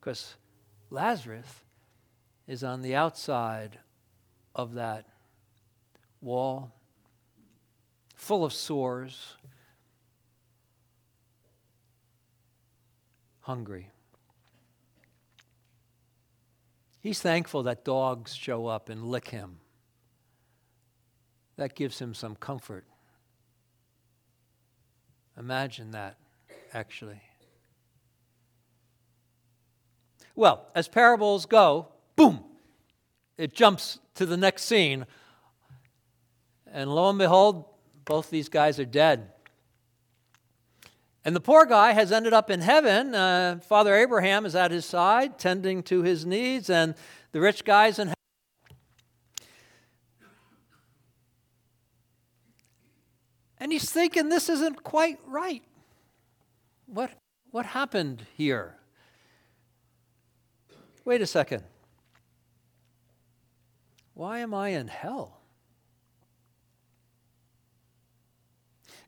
Because 0.00 0.34
Lazarus 0.90 1.62
is 2.48 2.64
on 2.64 2.82
the 2.82 2.96
outside 2.96 3.78
of 4.58 4.74
that 4.74 5.06
wall, 6.20 6.74
full 8.16 8.44
of 8.44 8.52
sores, 8.52 9.36
hungry. 13.40 13.88
He's 17.00 17.20
thankful 17.20 17.62
that 17.62 17.84
dogs 17.84 18.34
show 18.34 18.66
up 18.66 18.88
and 18.88 19.04
lick 19.04 19.28
him. 19.28 19.60
That 21.56 21.76
gives 21.76 22.00
him 22.00 22.12
some 22.12 22.34
comfort. 22.34 22.84
Imagine 25.38 25.92
that, 25.92 26.16
actually. 26.74 27.22
Well, 30.34 30.66
as 30.74 30.88
parables 30.88 31.46
go, 31.46 31.88
boom, 32.16 32.44
it 33.38 33.54
jumps 33.54 34.00
to 34.16 34.26
the 34.26 34.36
next 34.36 34.64
scene. 34.64 35.06
And 36.70 36.94
lo 36.94 37.08
and 37.08 37.18
behold, 37.18 37.64
both 38.04 38.28
these 38.28 38.48
guys 38.48 38.78
are 38.78 38.84
dead. 38.84 39.30
And 41.24 41.34
the 41.36 41.40
poor 41.40 41.64
guy 41.64 41.92
has 41.92 42.10
ended 42.10 42.32
up 42.32 42.50
in 42.50 42.60
heaven. 42.60 43.14
Uh, 43.14 43.60
Father 43.62 43.94
Abraham 43.94 44.44
is 44.44 44.54
at 44.54 44.70
his 44.70 44.84
side, 44.84 45.38
tending 45.38 45.82
to 45.84 46.02
his 46.02 46.26
needs, 46.26 46.68
and 46.68 46.94
the 47.32 47.40
rich 47.40 47.64
guy's 47.64 47.98
in 47.98 48.08
heaven. 48.08 48.14
And 53.60 53.72
he's 53.72 53.90
thinking 53.90 54.28
this 54.28 54.48
isn't 54.48 54.84
quite 54.84 55.18
right. 55.26 55.62
What, 56.86 57.10
what 57.50 57.66
happened 57.66 58.24
here? 58.36 58.76
Wait 61.04 61.20
a 61.20 61.26
second. 61.26 61.62
Why 64.18 64.40
am 64.40 64.52
I 64.52 64.70
in 64.70 64.88
hell? 64.88 65.42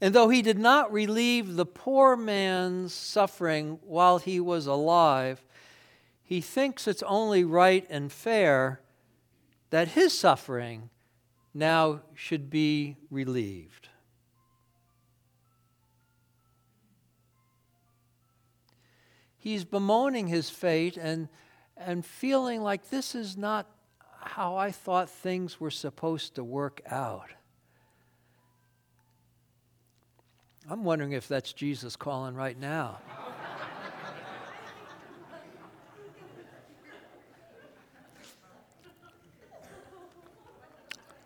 And 0.00 0.14
though 0.14 0.28
he 0.28 0.40
did 0.40 0.56
not 0.56 0.92
relieve 0.92 1.56
the 1.56 1.66
poor 1.66 2.14
man's 2.14 2.94
suffering 2.94 3.80
while 3.82 4.18
he 4.18 4.38
was 4.38 4.68
alive, 4.68 5.44
he 6.22 6.40
thinks 6.40 6.86
it's 6.86 7.02
only 7.02 7.42
right 7.42 7.84
and 7.90 8.12
fair 8.12 8.82
that 9.70 9.88
his 9.88 10.16
suffering 10.16 10.90
now 11.52 12.02
should 12.14 12.48
be 12.48 12.96
relieved. 13.10 13.88
He's 19.36 19.64
bemoaning 19.64 20.28
his 20.28 20.50
fate 20.50 20.96
and, 20.96 21.28
and 21.76 22.06
feeling 22.06 22.62
like 22.62 22.90
this 22.90 23.16
is 23.16 23.36
not 23.36 23.66
how 24.34 24.54
I 24.54 24.70
thought 24.70 25.10
things 25.10 25.58
were 25.58 25.72
supposed 25.72 26.36
to 26.36 26.44
work 26.44 26.80
out. 26.88 27.30
I'm 30.70 30.84
wondering 30.84 31.10
if 31.12 31.26
that's 31.26 31.52
Jesus 31.52 31.96
calling 31.96 32.36
right 32.36 32.56
now. 32.56 33.00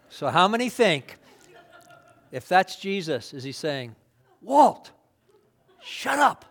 so, 0.08 0.28
how 0.28 0.48
many 0.48 0.70
think 0.70 1.18
if 2.32 2.48
that's 2.48 2.76
Jesus, 2.76 3.34
is 3.34 3.44
he 3.44 3.52
saying, 3.52 3.94
Walt, 4.40 4.92
shut 5.82 6.18
up? 6.18 6.46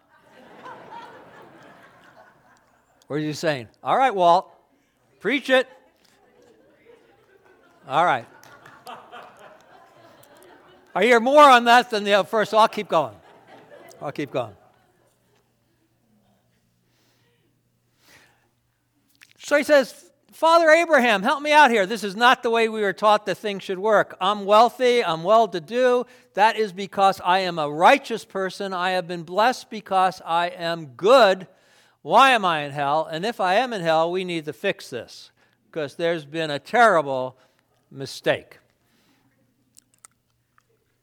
or 3.10 3.18
is 3.18 3.24
he 3.26 3.34
saying, 3.34 3.70
All 3.84 3.98
right, 3.98 4.13
Walt, 4.13 4.54
preach 5.20 5.50
it? 5.50 5.68
All 7.88 8.06
right. 8.06 8.26
I 10.96 11.04
hear 11.04 11.19
more 11.19 11.43
on 11.43 11.65
that 11.65 11.89
than 11.89 12.04
the 12.04 12.24
first, 12.24 12.52
so 12.52 12.58
I'll 12.58 12.67
keep 12.67 12.88
going. 12.88 13.15
I'll 14.02 14.12
keep 14.12 14.32
going. 14.32 14.56
So 19.38 19.58
he 19.58 19.63
says, 19.63 20.12
Father 20.32 20.69
Abraham, 20.69 21.24
help 21.24 21.41
me 21.41 21.52
out 21.52 21.72
here. 21.72 21.86
This 21.86 22.04
is 22.04 22.15
not 22.15 22.41
the 22.41 22.50
way 22.50 22.69
we 22.69 22.82
were 22.82 22.93
taught 22.93 23.26
that 23.26 23.36
things 23.36 23.63
should 23.63 23.80
work. 23.80 24.15
I'm 24.22 24.46
wealthy, 24.46 25.04
I'm 25.04 25.24
well 25.24 25.48
to 25.50 25.60
do. 25.60 26.06
That 26.36 26.56
is 26.56 26.72
because 26.72 27.19
I 27.24 27.39
am 27.39 27.60
a 27.60 27.69
righteous 27.69 28.24
person. 28.24 28.74
I 28.74 28.91
have 28.91 29.08
been 29.08 29.24
blessed 29.24 29.69
because 29.69 30.22
I 30.26 30.48
am 30.48 30.88
good. 30.88 31.48
Why 32.02 32.32
am 32.32 32.46
I 32.46 32.62
in 32.62 32.72
hell? 32.72 33.08
And 33.12 33.26
if 33.26 33.41
I 33.41 33.56
am 33.56 33.74
in 33.74 33.82
hell, 33.82 34.12
we 34.12 34.24
need 34.24 34.46
to 34.46 34.54
fix 34.54 34.89
this 34.89 35.32
because 35.69 35.96
there's 35.96 36.26
been 36.26 36.50
a 36.50 36.60
terrible 36.60 37.38
mistake. 37.94 38.58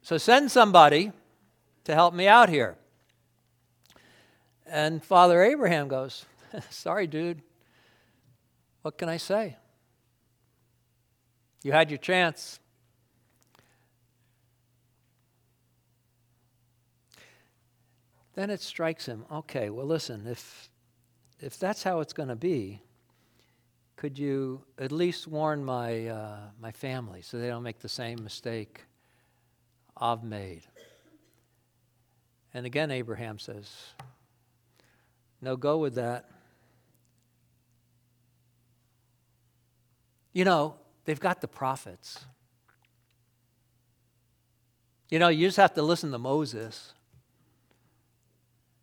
So 0.02 0.18
send 0.18 0.50
somebody 0.50 1.12
to 1.84 1.94
help 1.94 2.12
me 2.12 2.26
out 2.26 2.48
here. 2.48 2.76
And 4.66 5.02
Father 5.02 5.42
Abraham 5.42 5.88
goes, 5.88 6.26
Sorry, 6.70 7.06
dude. 7.06 7.42
What 8.82 8.98
can 8.98 9.08
I 9.08 9.18
say? 9.18 9.56
You 11.62 11.72
had 11.72 11.90
your 11.90 11.98
chance. 11.98 12.58
Then 18.34 18.48
it 18.48 18.60
strikes 18.62 19.06
him 19.06 19.26
okay, 19.30 19.68
well, 19.70 19.86
listen, 19.86 20.26
if, 20.26 20.70
if 21.40 21.58
that's 21.58 21.82
how 21.82 22.00
it's 22.00 22.12
going 22.12 22.30
to 22.30 22.36
be, 22.36 22.80
could 24.00 24.18
you 24.18 24.62
at 24.78 24.92
least 24.92 25.26
warn 25.26 25.62
my, 25.62 26.06
uh, 26.06 26.38
my 26.58 26.72
family 26.72 27.20
so 27.20 27.38
they 27.38 27.48
don't 27.48 27.62
make 27.62 27.80
the 27.80 27.88
same 27.88 28.24
mistake 28.24 28.80
I've 29.94 30.24
made? 30.24 30.62
And 32.54 32.64
again, 32.64 32.90
Abraham 32.90 33.38
says, 33.38 33.70
No, 35.42 35.54
go 35.54 35.76
with 35.76 35.96
that. 35.96 36.30
You 40.32 40.46
know, 40.46 40.76
they've 41.04 41.20
got 41.20 41.42
the 41.42 41.48
prophets. 41.48 42.24
You 45.10 45.18
know, 45.18 45.28
you 45.28 45.46
just 45.46 45.58
have 45.58 45.74
to 45.74 45.82
listen 45.82 46.10
to 46.12 46.18
Moses 46.18 46.94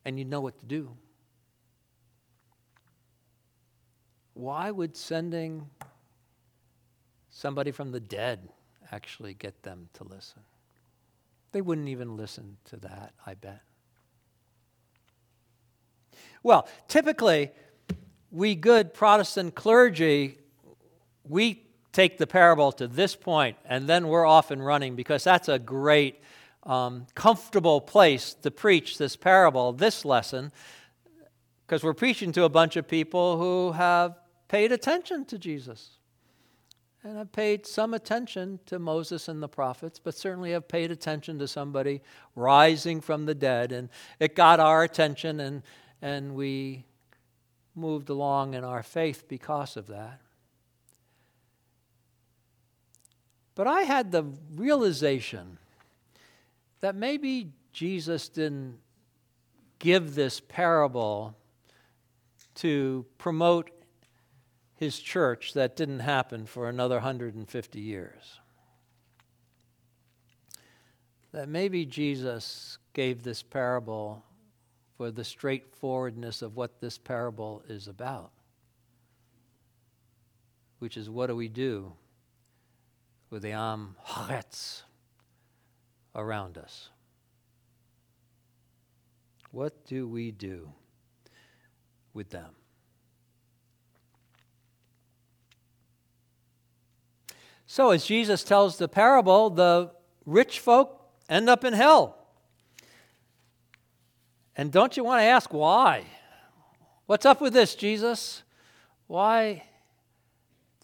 and 0.05 0.19
you 0.19 0.25
know 0.25 0.41
what 0.41 0.59
to 0.59 0.65
do. 0.67 0.95
Why 4.37 4.69
would 4.69 4.95
sending 4.95 5.67
somebody 7.29 7.71
from 7.71 7.91
the 7.91 7.99
dead 7.99 8.49
actually 8.91 9.33
get 9.33 9.63
them 9.63 9.89
to 9.93 10.03
listen? 10.03 10.41
They 11.51 11.61
wouldn't 11.61 11.89
even 11.89 12.17
listen 12.17 12.57
to 12.65 12.77
that, 12.77 13.13
I 13.25 13.33
bet. 13.33 13.61
Well, 16.43 16.67
typically, 16.87 17.51
we 18.31 18.53
good 18.53 18.93
Protestant 18.93 19.55
clergy, 19.55 20.37
we 21.27 21.63
take 21.91 22.19
the 22.19 22.27
parable 22.27 22.71
to 22.73 22.87
this 22.87 23.15
point 23.15 23.57
and 23.65 23.87
then 23.87 24.07
we're 24.07 24.25
off 24.25 24.51
and 24.51 24.63
running 24.63 24.95
because 24.95 25.23
that's 25.23 25.49
a 25.49 25.57
great, 25.57 26.21
um, 26.63 27.07
comfortable 27.15 27.81
place 27.81 28.35
to 28.43 28.51
preach 28.51 28.99
this 28.99 29.15
parable, 29.15 29.73
this 29.73 30.05
lesson, 30.05 30.51
because 31.65 31.83
we're 31.83 31.93
preaching 31.95 32.31
to 32.33 32.43
a 32.43 32.49
bunch 32.49 32.75
of 32.75 32.87
people 32.87 33.37
who 33.39 33.71
have 33.71 34.15
paid 34.47 34.71
attention 34.71 35.25
to 35.25 35.37
Jesus 35.37 35.97
and 37.07 37.17
I've 37.17 37.31
paid 37.31 37.65
some 37.65 37.93
attention 37.93 38.59
to 38.65 38.79
Moses 38.79 39.29
and 39.29 39.41
the 39.41 39.47
prophets, 39.47 39.97
but 39.97 40.13
certainly 40.13 40.51
have 40.51 40.67
paid 40.67 40.91
attention 40.91 41.39
to 41.39 41.47
somebody 41.47 42.01
rising 42.35 42.99
from 42.99 43.25
the 43.25 43.33
dead. 43.33 43.71
And 43.71 43.87
it 44.19 44.35
got 44.35 44.59
our 44.59 44.83
attention, 44.83 45.39
and, 45.39 45.63
and 46.01 46.35
we 46.35 46.83
moved 47.75 48.09
along 48.09 48.55
in 48.55 48.65
our 48.65 48.83
faith 48.83 49.25
because 49.29 49.77
of 49.77 49.87
that. 49.87 50.19
But 53.55 53.67
I 53.67 53.83
had 53.83 54.11
the 54.11 54.25
realization 54.55 55.59
that 56.81 56.93
maybe 56.93 57.51
Jesus 57.71 58.27
didn't 58.27 58.79
give 59.79 60.13
this 60.13 60.41
parable 60.41 61.37
to 62.55 63.05
promote 63.17 63.69
his 64.77 64.99
church 64.99 65.53
that 65.53 65.75
didn't 65.75 65.99
happen 65.99 66.45
for 66.45 66.69
another 66.69 66.95
150 66.95 67.79
years. 67.79 68.39
That 71.31 71.49
maybe 71.49 71.85
Jesus 71.85 72.77
gave 72.93 73.23
this 73.23 73.43
parable 73.43 74.23
for 74.97 75.11
the 75.11 75.23
straightforwardness 75.23 76.41
of 76.41 76.55
what 76.55 76.79
this 76.79 76.97
parable 76.97 77.63
is 77.67 77.87
about, 77.87 78.31
which 80.79 80.95
is 80.95 81.09
what 81.09 81.27
do 81.27 81.35
we 81.35 81.47
do 81.47 81.93
with 83.29 83.41
the 83.41 83.51
Am 83.51 83.95
Haaretz 84.07 84.83
around 86.15 86.57
us? 86.57 86.89
What 89.51 89.85
do 89.85 90.07
we 90.07 90.31
do 90.31 90.71
with 92.13 92.29
them? 92.29 92.51
So, 97.69 97.91
as 97.91 98.05
Jesus 98.05 98.45
tells 98.45 98.77
the 98.77 98.87
parable, 98.87 99.49
the 99.49 99.91
rich 100.25 100.61
folk 100.61 101.01
end 101.27 101.49
up 101.49 101.65
in 101.65 101.73
hell. 101.73 102.17
And 104.55 104.71
don't 104.71 104.95
you 104.95 105.03
want 105.03 105.19
to 105.19 105.25
ask 105.25 105.53
why? 105.53 106.05
What's 107.07 107.25
up 107.25 107.41
with 107.41 107.51
this, 107.51 107.75
Jesus? 107.75 108.43
Why 109.07 109.63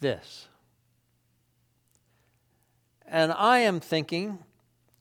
this? 0.02 0.50
And 3.08 3.32
I 3.32 3.60
am 3.60 3.80
thinking, 3.80 4.40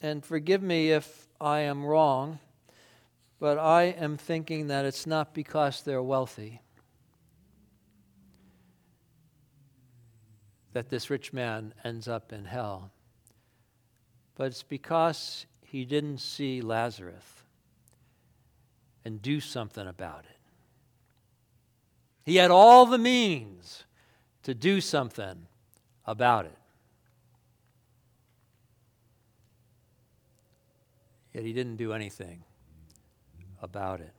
and 0.01 0.25
forgive 0.25 0.63
me 0.63 0.93
if 0.93 1.27
I 1.41 1.61
am 1.61 1.85
wrong, 1.85 2.39
but 3.41 3.59
I 3.59 3.85
am 3.85 4.17
thinking 4.17 4.69
that 4.69 4.85
it's 4.85 5.07
not 5.07 5.35
because 5.35 5.83
they're 5.83 6.03
wealthy 6.03 6.63
that 10.73 10.89
this 10.89 11.11
rich 11.11 11.33
man 11.33 11.75
ends 11.85 12.09
up 12.09 12.33
in 12.33 12.45
hell, 12.45 12.91
but 14.35 14.45
it's 14.45 14.63
because 14.63 15.47
he 15.63 15.85
didn't 15.85 16.19
see 16.19 16.61
Lazarus 16.61 17.43
and 19.05 19.21
do 19.21 19.41
something 19.41 19.87
about 19.87 20.25
it. 20.25 20.39
He 22.25 22.37
had 22.37 22.51
all 22.51 22.87
the 22.87 22.99
means 22.99 23.85
to 24.45 24.55
do 24.55 24.81
something 24.81 25.47
about 26.07 26.47
it. 26.47 26.59
Yet 31.33 31.45
he 31.45 31.53
didn't 31.53 31.77
do 31.77 31.93
anything 31.93 32.45
about 33.61 34.01
it. 34.01 34.13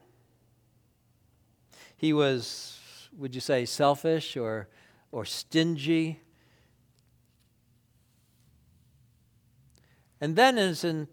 He 1.96 2.12
was, 2.12 2.78
would 3.18 3.36
you 3.36 3.42
say, 3.42 3.66
selfish 3.66 4.36
or, 4.36 4.68
or 5.12 5.24
stingy? 5.24 6.20
And 10.23 10.38
then, 10.38 10.57
as 10.57 10.86
in, 10.86 11.09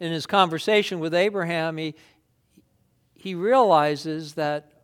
in 0.00 0.12
his 0.12 0.26
conversation 0.26 1.00
with 1.00 1.14
Abraham, 1.14 1.78
he, 1.78 1.94
he 3.14 3.34
realizes 3.34 4.34
that 4.34 4.82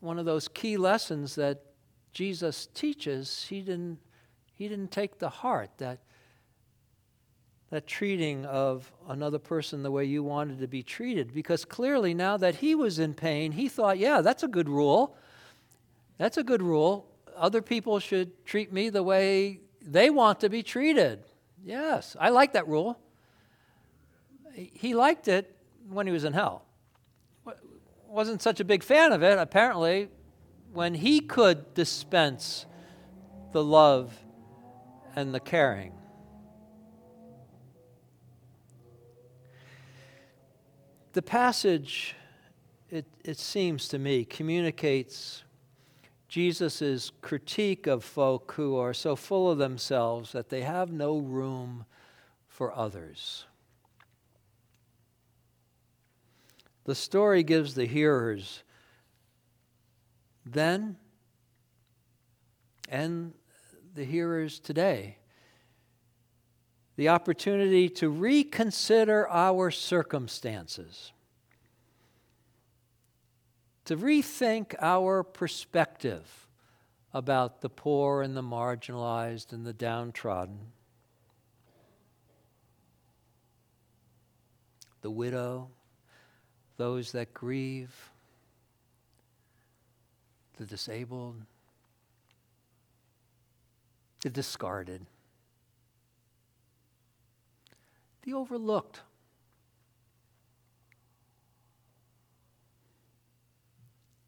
one 0.00 0.18
of 0.18 0.26
those 0.26 0.46
key 0.46 0.76
lessons 0.76 1.34
that 1.36 1.62
Jesus 2.12 2.68
teaches, 2.74 3.46
he 3.48 3.62
didn't, 3.62 3.98
he 4.52 4.68
didn't 4.68 4.90
take 4.90 5.18
the 5.18 5.30
heart 5.30 5.70
that, 5.78 6.00
that 7.70 7.86
treating 7.86 8.44
of 8.44 8.92
another 9.08 9.38
person 9.38 9.82
the 9.82 9.90
way 9.90 10.04
you 10.04 10.22
wanted 10.22 10.58
to 10.58 10.68
be 10.68 10.82
treated. 10.82 11.32
Because 11.32 11.64
clearly, 11.64 12.12
now 12.12 12.36
that 12.36 12.56
he 12.56 12.74
was 12.74 12.98
in 12.98 13.14
pain, 13.14 13.52
he 13.52 13.70
thought, 13.70 13.96
yeah, 13.96 14.20
that's 14.20 14.42
a 14.42 14.48
good 14.48 14.68
rule. 14.68 15.16
That's 16.18 16.36
a 16.36 16.44
good 16.44 16.60
rule. 16.60 17.06
Other 17.38 17.62
people 17.62 18.00
should 18.00 18.44
treat 18.44 18.70
me 18.70 18.90
the 18.90 19.02
way 19.02 19.60
they 19.80 20.10
want 20.10 20.40
to 20.40 20.50
be 20.50 20.62
treated. 20.62 21.24
Yes, 21.64 22.16
I 22.18 22.30
like 22.30 22.52
that 22.54 22.66
rule. 22.66 22.98
He 24.54 24.94
liked 24.94 25.28
it 25.28 25.54
when 25.88 26.06
he 26.06 26.12
was 26.12 26.24
in 26.24 26.32
hell. 26.32 26.64
Wasn't 28.08 28.42
such 28.42 28.60
a 28.60 28.64
big 28.64 28.82
fan 28.82 29.12
of 29.12 29.22
it, 29.22 29.38
apparently, 29.38 30.08
when 30.72 30.94
he 30.94 31.20
could 31.20 31.72
dispense 31.74 32.66
the 33.52 33.62
love 33.62 34.12
and 35.16 35.34
the 35.34 35.40
caring. 35.40 35.92
The 41.12 41.22
passage, 41.22 42.14
it, 42.90 43.06
it 43.24 43.38
seems 43.38 43.88
to 43.88 43.98
me, 43.98 44.24
communicates 44.24 45.44
Jesus' 46.32 47.12
critique 47.20 47.86
of 47.86 48.02
folk 48.02 48.52
who 48.52 48.74
are 48.78 48.94
so 48.94 49.14
full 49.14 49.50
of 49.50 49.58
themselves 49.58 50.32
that 50.32 50.48
they 50.48 50.62
have 50.62 50.90
no 50.90 51.18
room 51.18 51.84
for 52.48 52.74
others. 52.74 53.44
The 56.84 56.94
story 56.94 57.42
gives 57.42 57.74
the 57.74 57.84
hearers 57.84 58.62
then 60.46 60.96
and 62.88 63.34
the 63.94 64.04
hearers 64.04 64.58
today 64.58 65.18
the 66.96 67.10
opportunity 67.10 67.90
to 67.90 68.08
reconsider 68.08 69.28
our 69.28 69.70
circumstances 69.70 71.12
to 73.84 73.96
rethink 73.96 74.74
our 74.80 75.22
perspective 75.22 76.46
about 77.12 77.60
the 77.60 77.68
poor 77.68 78.22
and 78.22 78.36
the 78.36 78.42
marginalized 78.42 79.52
and 79.52 79.66
the 79.66 79.72
downtrodden, 79.72 80.58
the 85.02 85.10
widow, 85.10 85.68
those 86.76 87.12
that 87.12 87.34
grieve, 87.34 88.10
the 90.56 90.64
disabled, 90.64 91.42
the 94.22 94.30
discarded, 94.30 95.04
the 98.22 98.32
overlooked. 98.32 99.00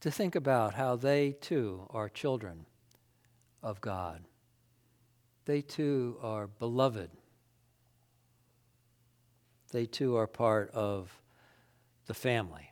To 0.04 0.10
think 0.10 0.34
about 0.34 0.74
how 0.74 0.96
they 0.96 1.32
too 1.32 1.86
are 1.88 2.10
children 2.10 2.66
of 3.62 3.80
God. 3.80 4.22
They 5.46 5.62
too 5.62 6.18
are 6.20 6.46
beloved. 6.46 7.08
They 9.72 9.86
too 9.86 10.14
are 10.14 10.26
part 10.26 10.70
of 10.72 11.10
the 12.04 12.12
family. 12.12 12.70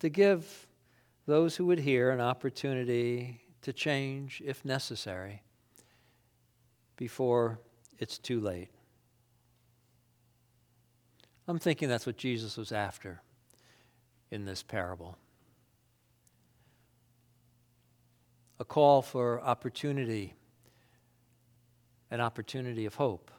To 0.00 0.08
give 0.08 0.66
those 1.26 1.54
who 1.54 1.66
would 1.66 1.78
hear 1.78 2.10
an 2.10 2.20
opportunity 2.20 3.40
to 3.62 3.72
change 3.72 4.42
if 4.44 4.64
necessary 4.64 5.44
before 6.96 7.60
it's 8.00 8.18
too 8.18 8.40
late. 8.40 8.70
I'm 11.46 11.60
thinking 11.60 11.88
that's 11.88 12.04
what 12.04 12.16
Jesus 12.16 12.56
was 12.56 12.72
after 12.72 13.22
in 14.30 14.44
this 14.44 14.62
parable. 14.62 15.16
A 18.60 18.64
call 18.64 19.02
for 19.02 19.40
opportunity, 19.40 20.34
an 22.10 22.20
opportunity 22.20 22.86
of 22.86 22.96
hope, 22.96 23.30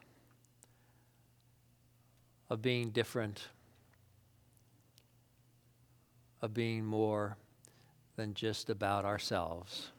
of 2.50 2.62
being 2.62 2.90
different, 2.90 3.48
of 6.42 6.54
being 6.54 6.86
more 6.86 7.38
than 8.16 8.34
just 8.34 8.70
about 8.70 9.06
ourselves, 9.06 9.92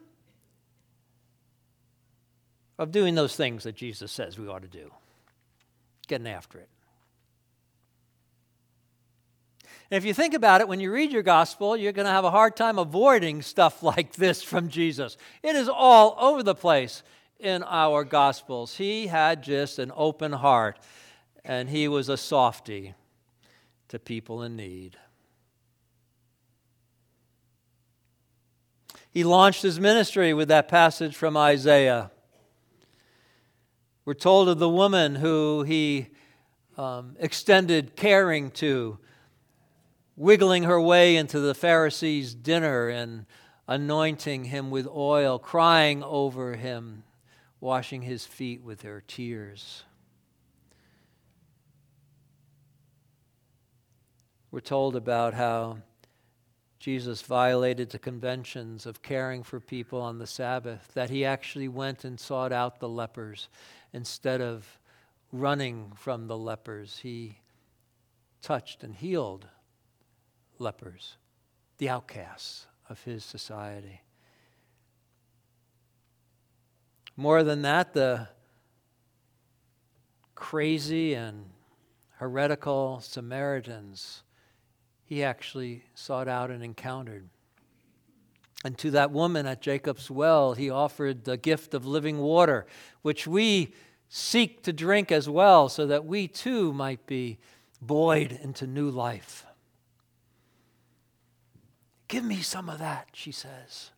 of 2.79 2.91
doing 2.91 3.15
those 3.15 3.37
things 3.37 3.65
that 3.65 3.77
Jesus 3.77 4.11
says 4.11 4.39
we 4.39 4.49
ought 4.49 4.63
to 4.63 4.69
do, 4.69 4.91
getting 6.09 6.27
after 6.27 6.59
it. 6.59 6.69
If 9.91 10.05
you 10.05 10.15
think 10.15 10.35
about 10.35 10.61
it, 10.61 10.69
when 10.69 10.79
you 10.79 10.93
read 10.93 11.11
your 11.11 11.25
gospel, 11.25 11.77
you're 11.77 11.91
going 11.91 12.07
to 12.07 12.13
have 12.13 12.25
a 12.25 12.31
hard 12.31 12.55
time 12.55 12.79
avoiding 12.79 13.43
stuff 13.43 13.83
like 13.83 14.13
this 14.13 14.43
from 14.43 14.69
Jesus. 14.69 15.17
It 15.43 15.57
is 15.57 15.69
all 15.69 16.17
over 16.19 16.43
the 16.43 16.55
place 16.55 17.03
in 17.41 17.65
our 17.65 18.05
gospels. 18.05 18.77
He 18.77 19.09
had 19.09 19.43
just 19.43 19.81
an 19.81 19.91
open 19.97 20.33
heart, 20.33 20.79
and 21.45 21.69
he 21.69 21.89
was 21.89 22.09
a 22.09 22.17
softy 22.17 22.95
to 23.89 23.99
people 23.99 24.43
in 24.43 24.55
need. 24.55 24.97
He 29.11 29.25
launched 29.25 29.63
his 29.63 29.81
ministry 29.81 30.33
with 30.33 30.49
that 30.49 30.69
passage 30.69 31.17
from 31.17 31.37
Isaiah 31.37 32.13
We're 34.05 34.15
told 34.15 34.49
of 34.49 34.61
the 34.61 34.69
woman 34.69 35.17
who 35.17 35.65
he 35.65 36.09
um, 36.79 37.17
extended 37.19 37.97
caring 37.97 38.53
to, 38.53 38.99
wiggling 40.21 40.65
her 40.65 40.79
way 40.79 41.17
into 41.17 41.41
the 41.41 41.55
Pharisee's 41.55 42.35
dinner 42.35 42.91
and 42.91 43.25
anointing 43.67 44.45
him 44.45 44.71
with 44.71 44.87
oil, 44.87 45.39
crying 45.39 46.03
over 46.03 46.57
him, 46.57 47.03
washing 47.59 48.03
his 48.03 48.27
feet 48.27 48.63
with 48.63 48.83
her 48.83 49.03
tears. 49.09 49.83
We're 54.51 54.61
told 54.61 54.95
about 54.95 55.33
how 55.33 55.79
Jesus 56.79 57.23
violated 57.23 57.89
the 57.89 57.99
conventions 57.99 58.85
of 58.85 59.01
caring 59.01 59.43
for 59.43 59.59
people 59.59 60.03
on 60.03 60.19
the 60.19 60.27
Sabbath, 60.27 60.91
that 60.93 61.09
he 61.09 61.25
actually 61.25 61.69
went 61.69 62.05
and 62.05 62.21
sought 62.21 62.53
out 62.53 62.79
the 62.79 62.91
lepers 62.91 63.49
instead 63.95 64.43
of 64.43 64.79
running 65.33 65.93
from 65.97 66.27
the 66.27 66.37
lepers. 66.37 66.99
He 67.03 67.39
touched 68.43 68.85
and 68.85 68.95
healed 68.95 69.47
lepers, 70.61 71.17
the 71.79 71.89
outcasts 71.89 72.67
of 72.89 73.03
his 73.05 73.25
society. 73.25 74.03
More 77.17 77.43
than 77.43 77.63
that, 77.63 77.93
the 77.93 78.29
crazy 80.35 81.15
and 81.15 81.47
heretical 82.17 83.01
Samaritans 83.01 84.23
he 85.05 85.25
actually 85.25 85.83
sought 85.95 86.29
out 86.29 86.51
and 86.51 86.63
encountered. 86.63 87.29
And 88.65 88.79
to 88.79 88.93
that 88.93 89.11
woman 89.11 89.45
at 89.45 89.61
Jacob's 89.61 90.11
well, 90.11 90.55
he 90.55 90.71
offered 90.71 91.25
the 91.25 91.37
gift 91.37 91.75
of 91.75 91.85
living 91.85 92.19
water, 92.19 92.67
which 93.03 93.27
we 93.27 93.75
seek 94.09 94.63
to 94.63 94.73
drink 94.73 95.11
as 95.11 95.29
well, 95.29 95.69
so 95.69 95.87
that 95.87 96.05
we 96.05 96.29
too 96.29 96.73
might 96.73 97.07
be 97.07 97.39
buoyed 97.83 98.33
into 98.33 98.67
new 98.67 98.89
life. 98.89 99.47
Give 102.11 102.25
me 102.25 102.43
some 102.43 102.69
of 102.69 102.81
that, 102.81 103.09
she 103.15 103.33
says. 103.33 103.91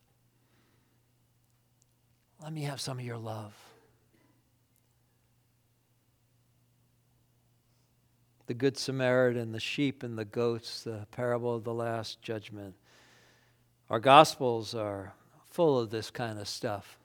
Let 2.40 2.52
me 2.52 2.62
have 2.62 2.80
some 2.80 3.00
of 3.00 3.04
your 3.04 3.18
love. 3.18 3.52
the 8.52 8.58
Good 8.58 8.76
Samaritan, 8.76 9.52
the 9.52 9.60
sheep 9.60 10.02
and 10.02 10.18
the 10.18 10.26
goats, 10.26 10.82
the 10.82 11.06
parable 11.10 11.54
of 11.54 11.64
the 11.64 11.72
Last 11.72 12.20
Judgment. 12.20 12.74
Our 13.88 13.98
Gospels 13.98 14.74
are 14.74 15.14
full 15.48 15.78
of 15.78 15.88
this 15.88 16.10
kind 16.10 16.38
of 16.38 16.46
stuff. 16.46 16.98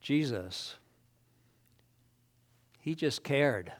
Jesus, 0.00 0.76
he 2.78 2.94
just 2.94 3.24
cared 3.24 3.72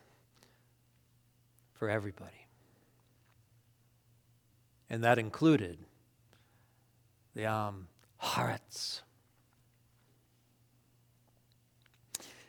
for 1.74 1.88
everybody. 1.88 2.41
And 4.92 5.02
that 5.02 5.18
included 5.18 5.78
the 7.34 7.46
um. 7.46 7.88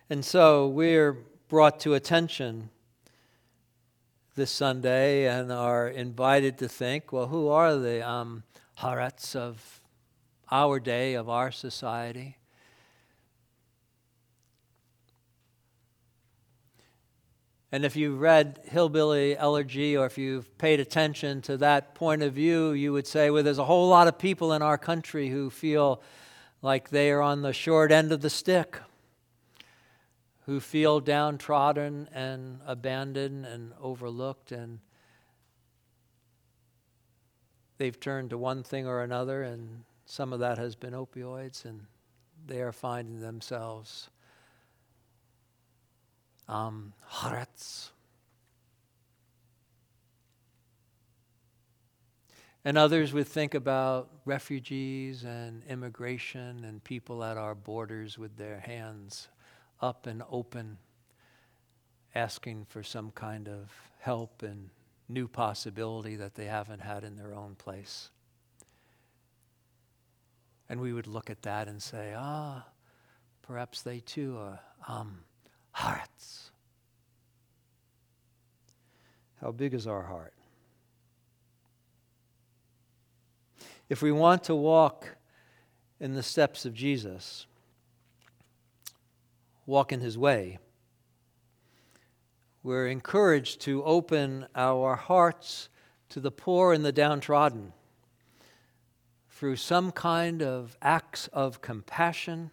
And 0.09 0.23
so 0.23 0.67
we're 0.67 1.13
brought 1.47 1.79
to 1.79 1.93
attention 1.93 2.69
this 4.35 4.51
Sunday 4.51 5.25
and 5.25 5.51
are 5.51 5.87
invited 5.87 6.57
to 6.57 6.67
think 6.67 7.13
well, 7.13 7.27
who 7.27 7.47
are 7.47 7.77
the 7.77 8.07
um, 8.07 8.43
of 9.35 9.81
our 10.51 10.79
day, 10.79 11.13
of 11.13 11.29
our 11.29 11.49
society? 11.49 12.37
And 17.73 17.85
if 17.85 17.95
you've 17.95 18.21
read 18.21 18.59
Hillbilly 18.65 19.35
Elegy 19.35 19.97
or 19.97 20.05
if 20.05 20.15
you've 20.19 20.59
paid 20.59 20.79
attention 20.79 21.41
to 21.41 21.57
that 21.57 21.95
point 21.95 22.21
of 22.21 22.31
view, 22.31 22.73
you 22.73 22.93
would 22.93 23.07
say, 23.07 23.31
well, 23.31 23.41
there's 23.41 23.57
a 23.57 23.65
whole 23.65 23.89
lot 23.89 24.07
of 24.07 24.19
people 24.19 24.53
in 24.53 24.61
our 24.61 24.77
country 24.77 25.29
who 25.29 25.49
feel 25.49 25.99
like 26.61 26.91
they 26.91 27.09
are 27.09 27.23
on 27.23 27.41
the 27.41 27.51
short 27.51 27.91
end 27.91 28.11
of 28.11 28.21
the 28.21 28.29
stick 28.29 28.77
who 30.45 30.59
feel 30.59 30.99
downtrodden 30.99 32.09
and 32.13 32.59
abandoned 32.67 33.47
and 33.47 33.71
overlooked, 33.81 34.51
and 34.51 34.77
they've 37.79 37.99
turned 37.99 38.29
to 38.29 38.37
one 38.37 38.61
thing 38.61 38.85
or 38.85 39.01
another, 39.01 39.41
and 39.41 39.83
some 40.05 40.31
of 40.31 40.39
that 40.41 40.59
has 40.59 40.75
been 40.75 40.93
opioids, 40.93 41.65
and 41.65 41.87
they 42.45 42.61
are 42.61 42.71
finding 42.71 43.19
themselves 43.19 44.11
um, 46.47 46.93
haaretz. 47.11 47.89
And 52.65 52.77
others 52.77 53.11
would 53.11 53.27
think 53.27 53.55
about 53.55 54.09
refugees 54.25 55.23
and 55.23 55.63
immigration 55.65 56.63
and 56.63 56.81
people 56.83 57.23
at 57.23 57.35
our 57.35 57.55
borders 57.55 58.17
with 58.17 58.37
their 58.37 58.59
hands 58.59 59.27
up 59.81 60.07
and 60.07 60.23
open, 60.31 60.77
asking 62.15 62.65
for 62.69 62.81
some 62.81 63.11
kind 63.11 63.49
of 63.49 63.69
help 63.99 64.43
and 64.43 64.69
new 65.09 65.27
possibility 65.27 66.15
that 66.15 66.35
they 66.35 66.45
haven't 66.45 66.79
had 66.79 67.03
in 67.03 67.17
their 67.17 67.33
own 67.33 67.55
place. 67.55 68.09
And 70.69 70.79
we 70.79 70.93
would 70.93 71.07
look 71.07 71.29
at 71.29 71.41
that 71.41 71.67
and 71.67 71.83
say, 71.83 72.13
ah, 72.15 72.65
perhaps 73.41 73.81
they 73.81 73.99
too 73.99 74.37
are 74.37 74.59
um, 74.87 75.19
hearts. 75.73 76.51
How 79.41 79.51
big 79.51 79.73
is 79.73 79.85
our 79.85 80.03
heart? 80.03 80.33
If 83.89 84.01
we 84.01 84.11
want 84.11 84.45
to 84.45 84.55
walk 84.55 85.17
in 85.99 86.13
the 86.13 86.23
steps 86.23 86.65
of 86.65 86.73
Jesus, 86.73 87.45
walk 89.65 89.91
in 89.91 89.99
his 89.99 90.17
way. 90.17 90.59
We're 92.63 92.87
encouraged 92.87 93.61
to 93.61 93.83
open 93.83 94.47
our 94.55 94.95
hearts 94.95 95.69
to 96.09 96.19
the 96.19 96.31
poor 96.31 96.73
and 96.73 96.85
the 96.85 96.91
downtrodden 96.91 97.73
through 99.29 99.57
some 99.57 99.91
kind 99.91 100.41
of 100.41 100.77
acts 100.81 101.27
of 101.33 101.61
compassion 101.61 102.51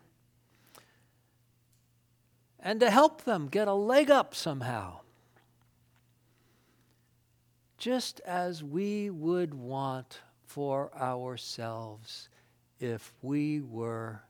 and 2.63 2.81
to 2.81 2.91
help 2.91 3.25
them 3.25 3.49
get 3.49 3.69
a 3.69 3.75
leg 3.75 4.11
up 4.11 4.35
somehow. 4.35 5.01
Just 7.79 8.21
as 8.21 8.63
we 8.63 9.11
would 9.11 9.55
want 9.55 10.21
for 10.45 10.95
ourselves 10.95 12.29
if 12.79 13.13
we 13.23 13.61
were 13.61 14.23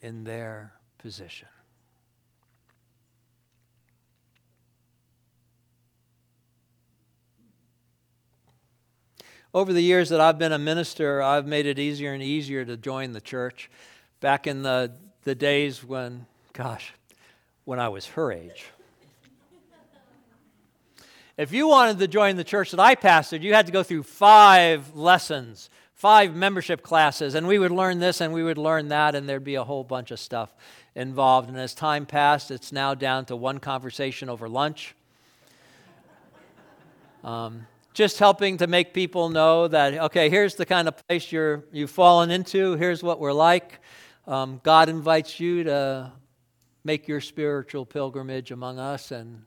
in 0.00 0.24
their 0.24 0.72
position. 0.98 1.48
over 9.54 9.72
the 9.72 9.82
years 9.82 10.10
that 10.10 10.20
I've 10.20 10.38
been 10.38 10.52
a 10.52 10.58
minister, 10.58 11.22
I've 11.22 11.46
made 11.46 11.66
it 11.66 11.78
easier 11.78 12.12
and 12.12 12.22
easier 12.22 12.64
to 12.64 12.76
join 12.76 13.12
the 13.12 13.20
church. 13.20 13.70
Back 14.20 14.46
in 14.46 14.62
the, 14.62 14.92
the 15.22 15.34
days 15.34 15.82
when, 15.82 16.26
gosh, 16.52 16.92
when 17.68 17.78
I 17.78 17.90
was 17.90 18.06
her 18.06 18.32
age. 18.32 18.64
if 21.36 21.52
you 21.52 21.68
wanted 21.68 21.98
to 21.98 22.08
join 22.08 22.36
the 22.36 22.42
church 22.42 22.70
that 22.70 22.80
I 22.80 22.94
pastored, 22.94 23.42
you 23.42 23.52
had 23.52 23.66
to 23.66 23.72
go 23.72 23.82
through 23.82 24.04
five 24.04 24.96
lessons, 24.96 25.68
five 25.92 26.34
membership 26.34 26.82
classes, 26.82 27.34
and 27.34 27.46
we 27.46 27.58
would 27.58 27.70
learn 27.70 27.98
this 27.98 28.22
and 28.22 28.32
we 28.32 28.42
would 28.42 28.56
learn 28.56 28.88
that, 28.88 29.14
and 29.14 29.28
there'd 29.28 29.44
be 29.44 29.56
a 29.56 29.64
whole 29.64 29.84
bunch 29.84 30.10
of 30.10 30.18
stuff 30.18 30.48
involved. 30.94 31.50
And 31.50 31.58
as 31.58 31.74
time 31.74 32.06
passed, 32.06 32.50
it's 32.50 32.72
now 32.72 32.94
down 32.94 33.26
to 33.26 33.36
one 33.36 33.58
conversation 33.58 34.30
over 34.30 34.48
lunch. 34.48 34.94
Um, 37.22 37.66
just 37.92 38.18
helping 38.18 38.56
to 38.56 38.66
make 38.66 38.94
people 38.94 39.28
know 39.28 39.68
that, 39.68 39.92
okay, 39.92 40.30
here's 40.30 40.54
the 40.54 40.64
kind 40.64 40.88
of 40.88 41.06
place 41.06 41.30
you're, 41.30 41.64
you've 41.70 41.90
fallen 41.90 42.30
into, 42.30 42.76
here's 42.76 43.02
what 43.02 43.20
we're 43.20 43.34
like. 43.34 43.78
Um, 44.26 44.58
God 44.64 44.88
invites 44.88 45.38
you 45.38 45.64
to 45.64 46.12
make 46.84 47.08
your 47.08 47.20
spiritual 47.20 47.84
pilgrimage 47.84 48.50
among 48.50 48.78
us, 48.78 49.10
and, 49.10 49.42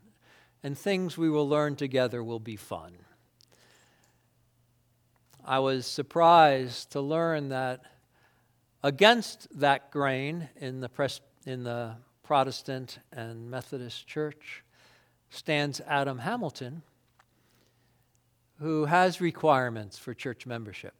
and 0.63 0.77
things 0.77 1.17
we 1.17 1.29
will 1.29 1.47
learn 1.47 1.75
together 1.75 2.23
will 2.23 2.39
be 2.39 2.55
fun. 2.55 2.93
I 5.43 5.59
was 5.59 5.87
surprised 5.87 6.91
to 6.91 7.01
learn 7.01 7.49
that 7.49 7.81
against 8.83 9.47
that 9.59 9.91
grain 9.91 10.49
in 10.55 10.81
the, 10.81 10.89
pres- 10.89 11.21
in 11.45 11.63
the 11.63 11.95
Protestant 12.23 12.99
and 13.11 13.49
Methodist 13.49 14.07
church 14.07 14.63
stands 15.29 15.81
Adam 15.87 16.19
Hamilton 16.19 16.83
who 18.61 18.85
has 18.85 19.19
requirements 19.19 19.97
for 19.97 20.13
church 20.13 20.45
membership. 20.45 20.93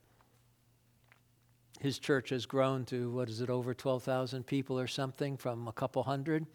His 1.82 1.98
church 1.98 2.30
has 2.30 2.46
grown 2.46 2.84
to, 2.84 3.10
what 3.10 3.28
is 3.28 3.40
it, 3.40 3.50
over 3.50 3.74
12,000 3.74 4.46
people 4.46 4.78
or 4.78 4.86
something 4.86 5.36
from 5.36 5.66
a 5.66 5.72
couple 5.72 6.04
hundred. 6.04 6.46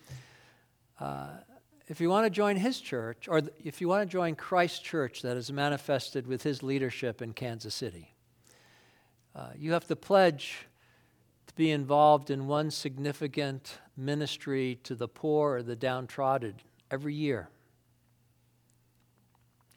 Uh, 1.00 1.28
if 1.90 2.00
you 2.00 2.10
want 2.10 2.26
to 2.26 2.30
join 2.30 2.56
his 2.56 2.80
church, 2.80 3.28
or 3.28 3.42
if 3.64 3.82
you 3.82 3.90
want 3.90 4.10
to 4.10 4.12
join 4.12 4.36
Christ's 4.36 4.80
church 4.80 5.22
that 5.24 5.36
is 5.36 5.52
manifested 5.52 6.28
with 6.28 6.44
his 6.44 6.64
leadership 6.64 7.22
in 7.22 7.34
Kansas 7.34 7.76
City, 7.76 8.14
uh, 9.36 9.50
you 9.58 9.74
have 9.74 9.86
to 9.88 9.98
pledge 9.98 10.68
to 11.48 11.56
be 11.56 11.72
involved 11.72 12.30
in 12.30 12.48
one 12.48 12.72
significant 12.72 13.80
ministry 13.98 14.80
to 14.84 14.96
the 14.96 15.10
poor 15.10 15.56
or 15.56 15.64
the 15.64 15.76
downtrodden 15.76 16.56
every 16.90 17.14
year, 17.14 17.50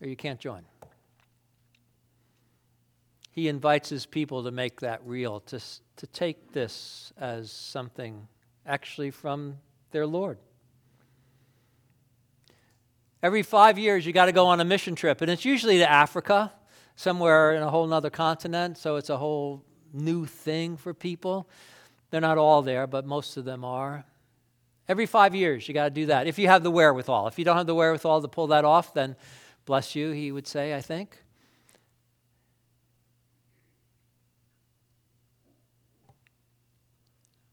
or 0.01 0.07
you 0.07 0.17
can't 0.17 0.39
join. 0.39 0.63
He 3.31 3.49
invites 3.49 3.89
his 3.89 4.07
people 4.07 4.45
to 4.45 4.51
make 4.51 4.81
that 4.81 5.01
real, 5.05 5.41
to, 5.41 5.61
to 5.97 6.07
take 6.09 6.53
this 6.53 7.13
as 7.19 7.51
something 7.51 8.27
actually 8.67 9.11
from 9.11 9.59
their 9.93 10.07
Lord. 10.07 10.39
Every 13.23 13.43
five 13.43 13.79
years, 13.79 14.07
you 14.07 14.13
got 14.13 14.27
to 14.27 14.33
go 14.33 14.47
on 14.47 14.61
a 14.61 14.65
mission 14.65 14.95
trip, 14.95 15.21
and 15.21 15.31
it's 15.31 15.45
usually 15.45 15.79
to 15.79 15.89
Africa, 15.89 16.53
somewhere 16.97 17.55
in 17.55 17.63
a 17.63 17.71
whole 17.71 17.93
other 17.93 18.11
continent, 18.11 18.79
so 18.79 18.97
it's 18.97 19.11
a 19.11 19.17
whole 19.17 19.63
new 19.93 20.27
thing 20.27 20.77
for 20.77 20.95
people. 20.95 21.49
They're 22.11 22.21
not 22.21 22.39
all 22.39 22.63
there, 22.63 22.87
but 22.87 23.07
most 23.07 23.37
of 23.37 23.45
them 23.45 23.65
are. 23.65 24.05
Every 24.89 25.07
five 25.07 25.35
years, 25.35 25.69
you 25.69 25.75
got 25.75 25.85
to 25.85 25.91
do 25.91 26.07
that 26.07 26.27
if 26.27 26.39
you 26.39 26.49
have 26.49 26.63
the 26.63 26.71
wherewithal. 26.71 27.29
If 27.29 27.39
you 27.39 27.45
don't 27.45 27.57
have 27.57 27.67
the 27.67 27.75
wherewithal 27.75 28.23
to 28.23 28.29
pull 28.29 28.49
that 28.49 28.65
off, 28.65 28.93
then 28.93 29.15
bless 29.65 29.95
you, 29.95 30.11
he 30.11 30.33
would 30.33 30.47
say, 30.47 30.75
I 30.75 30.81
think. 30.81 31.23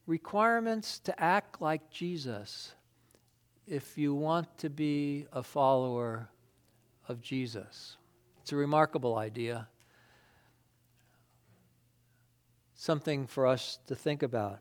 Requirements 0.08 1.00
to 1.00 1.22
act 1.22 1.62
like 1.62 1.92
Jesus 1.92 2.74
if 3.68 3.98
you 3.98 4.16
want 4.16 4.58
to 4.60 4.70
be 4.70 5.28
a 5.34 5.44
follower 5.44 6.30
of 7.10 7.22
Jesus. 7.22 7.98
It's 8.42 8.54
a 8.54 8.56
remarkable 8.56 9.18
idea, 9.18 9.68
something 12.76 13.28
for 13.28 13.46
us 13.46 13.80
to 13.88 13.96
think 13.96 14.24
about. 14.24 14.60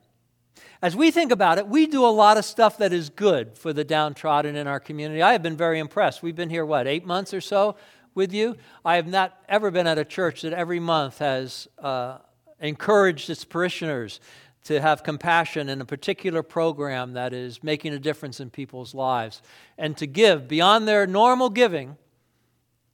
As 0.82 0.96
we 0.96 1.12
think 1.12 1.30
about 1.30 1.58
it, 1.58 1.68
we 1.68 1.86
do 1.86 2.04
a 2.04 2.08
lot 2.08 2.36
of 2.36 2.44
stuff 2.44 2.78
that 2.78 2.92
is 2.92 3.08
good 3.08 3.56
for 3.56 3.72
the 3.72 3.84
downtrodden 3.84 4.56
in 4.56 4.66
our 4.66 4.80
community. 4.80 5.22
I 5.22 5.30
have 5.32 5.42
been 5.42 5.56
very 5.56 5.78
impressed. 5.78 6.22
We've 6.22 6.34
been 6.34 6.50
here, 6.50 6.66
what, 6.66 6.88
eight 6.88 7.06
months 7.06 7.32
or 7.32 7.40
so 7.40 7.76
with 8.16 8.32
you? 8.32 8.56
I 8.84 8.96
have 8.96 9.06
not 9.06 9.38
ever 9.48 9.70
been 9.70 9.86
at 9.86 9.98
a 9.98 10.04
church 10.04 10.42
that 10.42 10.52
every 10.52 10.80
month 10.80 11.18
has 11.18 11.68
uh, 11.78 12.18
encouraged 12.58 13.30
its 13.30 13.44
parishioners 13.44 14.18
to 14.66 14.80
have 14.80 15.04
compassion 15.04 15.68
in 15.68 15.80
a 15.80 15.84
particular 15.84 16.42
program 16.42 17.12
that 17.12 17.32
is 17.32 17.62
making 17.62 17.94
a 17.94 18.00
difference 18.00 18.40
in 18.40 18.50
people's 18.50 18.94
lives 18.94 19.40
and 19.78 19.96
to 19.96 20.06
give 20.06 20.48
beyond 20.48 20.88
their 20.88 21.06
normal 21.06 21.50
giving 21.50 21.96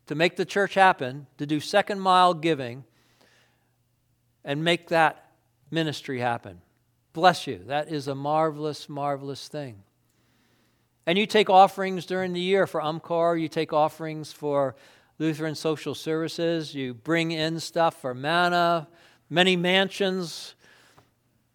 to 0.07 0.15
make 0.15 0.37
the 0.37 0.45
church 0.45 0.75
happen, 0.75 1.27
to 1.39 1.47
do 1.47 1.61
second 1.61 1.99
mile 1.99 2.35
giving 2.35 2.85
and 4.45 4.63
make 4.63 4.89
that 4.89 5.33
ministry 5.71 6.21
happen. 6.21 6.61
Bless 7.15 7.47
you. 7.47 7.61
That 7.67 7.91
is 7.91 8.07
a 8.07 8.15
marvelous, 8.15 8.89
marvelous 8.91 9.49
thing. 9.49 9.83
And 11.07 11.17
you 11.17 11.25
take 11.25 11.49
offerings 11.49 12.05
during 12.05 12.35
the 12.35 12.41
year 12.41 12.67
for 12.67 12.83
UMCOR, 12.83 13.41
you 13.41 13.49
take 13.49 13.73
offerings 13.73 14.31
for 14.31 14.77
Lutheran 15.19 15.55
Social 15.55 15.95
Services, 15.95 16.75
you 16.75 16.93
bring 16.93 17.31
in 17.31 17.59
stuff 17.61 17.99
for 18.01 18.13
manna, 18.13 18.89
many 19.31 19.57
mansions 19.57 20.55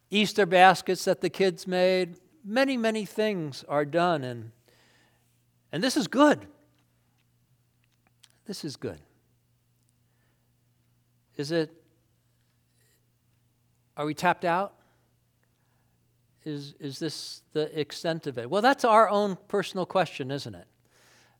Easter 0.09 0.45
baskets 0.45 1.05
that 1.05 1.21
the 1.21 1.29
kids 1.29 1.67
made. 1.67 2.17
Many, 2.43 2.77
many 2.77 3.05
things 3.05 3.65
are 3.67 3.85
done, 3.85 4.23
and, 4.23 4.51
and 5.71 5.83
this 5.83 5.97
is 5.97 6.07
good. 6.07 6.47
This 8.45 8.63
is 8.63 8.77
good. 8.77 8.99
Is 11.35 11.51
it, 11.51 11.71
are 13.97 14.05
we 14.05 14.13
tapped 14.13 14.45
out? 14.45 14.73
Is, 16.45 16.73
is 16.79 16.97
this 16.97 17.41
the 17.51 17.77
extent 17.77 18.25
of 18.25 18.37
it? 18.37 18.49
Well, 18.49 18.61
that's 18.61 18.85
our 18.85 19.09
own 19.09 19.37
personal 19.49 19.85
question, 19.85 20.31
isn't 20.31 20.55
it? 20.55 20.67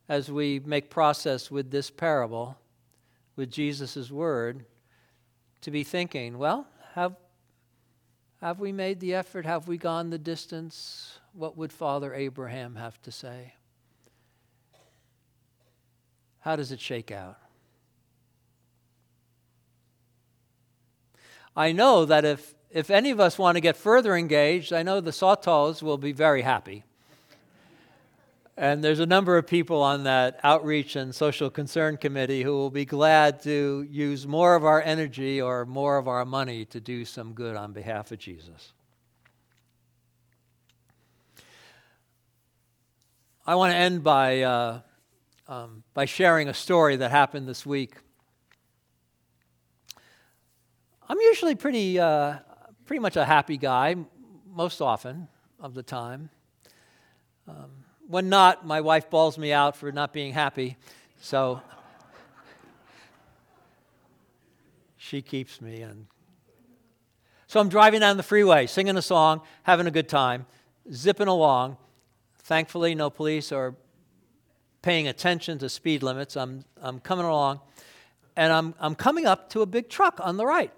As 0.10 0.30
we 0.30 0.60
make 0.60 0.90
process 0.90 1.50
with 1.50 1.72
this 1.72 1.90
parable, 1.90 2.58
with 3.38 3.50
Jesus' 3.50 4.12
word, 4.12 4.66
to 5.62 5.72
be 5.72 5.84
thinking, 5.84 6.38
well, 6.38 6.68
have 6.94 7.16
have 8.42 8.60
we 8.60 8.72
made 8.72 9.00
the 9.00 9.14
effort? 9.14 9.46
Have 9.46 9.68
we 9.68 9.78
gone 9.78 10.10
the 10.10 10.18
distance? 10.18 11.20
What 11.34 11.58
would 11.58 11.74
Father 11.74 12.14
Abraham 12.14 12.76
have 12.76 13.02
to 13.04 13.12
say? 13.12 13.54
How 16.40 16.56
does 16.56 16.72
it 16.72 16.80
shake 16.80 17.12
out? 17.12 17.38
I 21.56 21.72
know 21.72 22.06
that 22.06 22.24
if, 22.24 22.54
if 22.70 22.92
any 22.92 23.10
of 23.10 23.20
us 23.20 23.40
want 23.40 23.56
to 23.56 23.62
get 23.62 23.76
further 23.76 24.16
engaged, 24.16 24.72
I 24.72 24.84
know 24.84 25.02
the 25.02 25.12
Sawtals 25.12 25.82
will 25.82 25.98
be 25.98 26.12
very 26.12 26.44
happy. 26.44 26.84
And 28.60 28.84
there's 28.84 29.00
a 29.00 29.06
number 29.06 29.38
of 29.38 29.46
people 29.46 29.84
on 29.84 30.06
that 30.06 30.40
outreach 30.44 30.96
and 30.96 31.14
social 31.14 31.52
concern 31.52 31.96
committee 31.96 32.42
who 32.42 32.54
will 32.54 32.72
be 32.72 32.86
glad 32.86 33.44
to 33.44 33.86
use 33.88 34.26
more 34.26 34.56
of 34.56 34.66
our 34.66 34.82
energy 34.82 35.40
or 35.40 35.64
more 35.64 35.98
of 35.98 36.08
our 36.08 36.26
money 36.26 36.66
to 36.66 36.80
do 36.80 37.06
some 37.06 37.34
good 37.34 37.56
on 37.56 37.72
behalf 37.72 38.12
of 38.12 38.18
Jesus. 38.18 38.74
I 43.46 43.54
want 43.54 43.74
to 43.74 43.78
end 43.78 44.04
by, 44.04 44.42
uh, 44.42 44.80
um, 45.48 45.84
by 45.94 46.06
sharing 46.06 46.50
a 46.50 46.54
story 46.54 46.96
that 46.96 47.12
happened 47.12 47.48
this 47.48 47.64
week. 47.64 47.94
I'm 51.08 51.20
usually 51.22 51.54
pretty, 51.54 52.00
uh, 52.00 52.40
pretty 52.86 53.02
much 53.02 53.18
a 53.18 53.24
happy 53.24 53.58
guy, 53.58 53.96
most 54.52 54.82
often 54.82 55.28
of 55.60 55.76
the 55.76 55.84
time. 55.84 56.32
Um, 57.48 57.77
when 58.08 58.30
not, 58.30 58.66
my 58.66 58.82
wife 58.82 59.10
bawls 59.10 59.38
me 59.38 59.52
out 59.52 59.76
for 59.76 59.92
not 59.92 60.14
being 60.14 60.34
happy. 60.34 60.78
So 61.22 61.62
she 64.98 65.22
keeps 65.22 65.62
me. 65.62 65.82
And 65.82 66.08
so 67.48 67.60
I'm 67.60 67.70
driving 67.70 68.00
down 68.00 68.18
the 68.18 68.24
freeway, 68.24 68.68
singing 68.68 68.98
a 68.98 69.02
song, 69.02 69.42
having 69.64 69.88
a 69.88 69.92
good 69.92 70.10
time, 70.10 70.46
zipping 70.92 71.28
along. 71.28 71.78
Thankfully, 72.44 72.96
no 72.96 73.10
police 73.10 73.52
are 73.52 73.76
paying 74.82 75.08
attention 75.08 75.58
to 75.60 75.70
speed 75.70 76.02
limits. 76.02 76.38
I'm, 76.38 76.64
I'm 76.82 77.00
coming 77.02 77.26
along, 77.26 77.60
and 78.38 78.54
I'm, 78.54 78.74
I'm 78.80 78.96
coming 78.96 79.26
up 79.26 79.50
to 79.50 79.62
a 79.62 79.66
big 79.66 79.90
truck 79.90 80.20
on 80.22 80.38
the 80.38 80.46
right, 80.46 80.72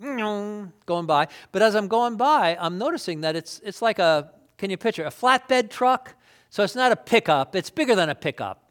going 0.00 1.06
by. 1.06 1.26
But 1.50 1.62
as 1.62 1.74
I'm 1.74 1.88
going 1.88 2.16
by, 2.16 2.56
I'm 2.60 2.78
noticing 2.78 3.22
that 3.22 3.34
it's, 3.34 3.60
it's 3.64 3.82
like 3.82 3.98
a, 3.98 4.30
can 4.58 4.70
you 4.70 4.76
picture, 4.76 5.04
a 5.04 5.10
flatbed 5.10 5.70
truck 5.70 6.14
so 6.52 6.62
it's 6.62 6.74
not 6.74 6.92
a 6.92 6.96
pickup, 6.96 7.56
it's 7.56 7.70
bigger 7.70 7.94
than 7.94 8.10
a 8.10 8.14
pickup. 8.14 8.62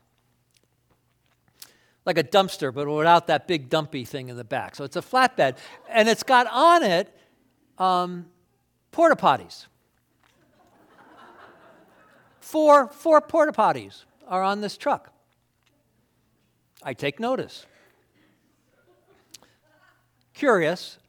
Like 2.06 2.20
a 2.20 2.24
dumpster, 2.24 2.72
but 2.72 2.88
without 2.88 3.26
that 3.26 3.48
big 3.48 3.72
dumpy 3.72 4.06
thing 4.06 4.30
in 4.30 4.38
the 4.38 4.44
back. 4.44 4.76
So 4.76 4.84
it's 4.84 4.98
a 4.98 5.02
flatbed. 5.02 5.58
And 5.90 6.08
it's 6.08 6.22
got 6.22 6.46
on 6.46 6.84
it 6.84 7.12
um, 7.80 8.28
porta 8.92 9.16
potties. 9.16 9.66
four, 12.40 12.88
four 12.90 13.20
porta 13.20 13.52
potties 13.52 14.04
are 14.28 14.44
on 14.44 14.62
this 14.62 14.78
truck. 14.78 15.12
I 16.84 16.94
take 16.94 17.20
notice. 17.20 17.66
Curious. 20.36 21.00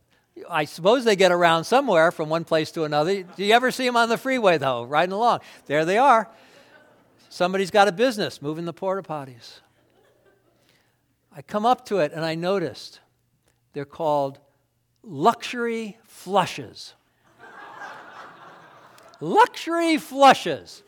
I 0.49 0.64
suppose 0.64 1.05
they 1.05 1.16
get 1.16 1.33
around 1.33 1.64
somewhere 1.64 2.11
from 2.11 2.31
one 2.31 2.45
place 2.45 2.70
to 2.73 2.85
another. 2.85 3.25
Do 3.25 3.45
you 3.45 3.53
ever 3.53 3.70
see 3.70 3.85
them 3.85 3.99
on 3.99 4.09
the 4.09 4.16
freeway, 4.16 4.57
though, 4.57 4.85
riding 4.85 5.12
along? 5.12 5.41
There 5.66 5.85
they 5.85 5.99
are. 5.99 6.31
Somebody's 7.33 7.70
got 7.70 7.89
a 7.89 7.93
business 7.93 8.43
moving 8.43 8.66
the 8.66 8.74
porta 8.74 9.01
potties. 9.01 9.61
I 11.35 11.41
come 11.41 11.64
up 11.64 11.87
to 11.87 11.97
it 12.01 12.12
and 12.12 12.26
I 12.26 12.35
noticed 12.35 13.01
they're 13.72 13.87
called 13.87 14.39
luxury 15.03 15.97
flushes. 16.05 16.93
luxury 19.18 19.97
flushes. 19.97 20.83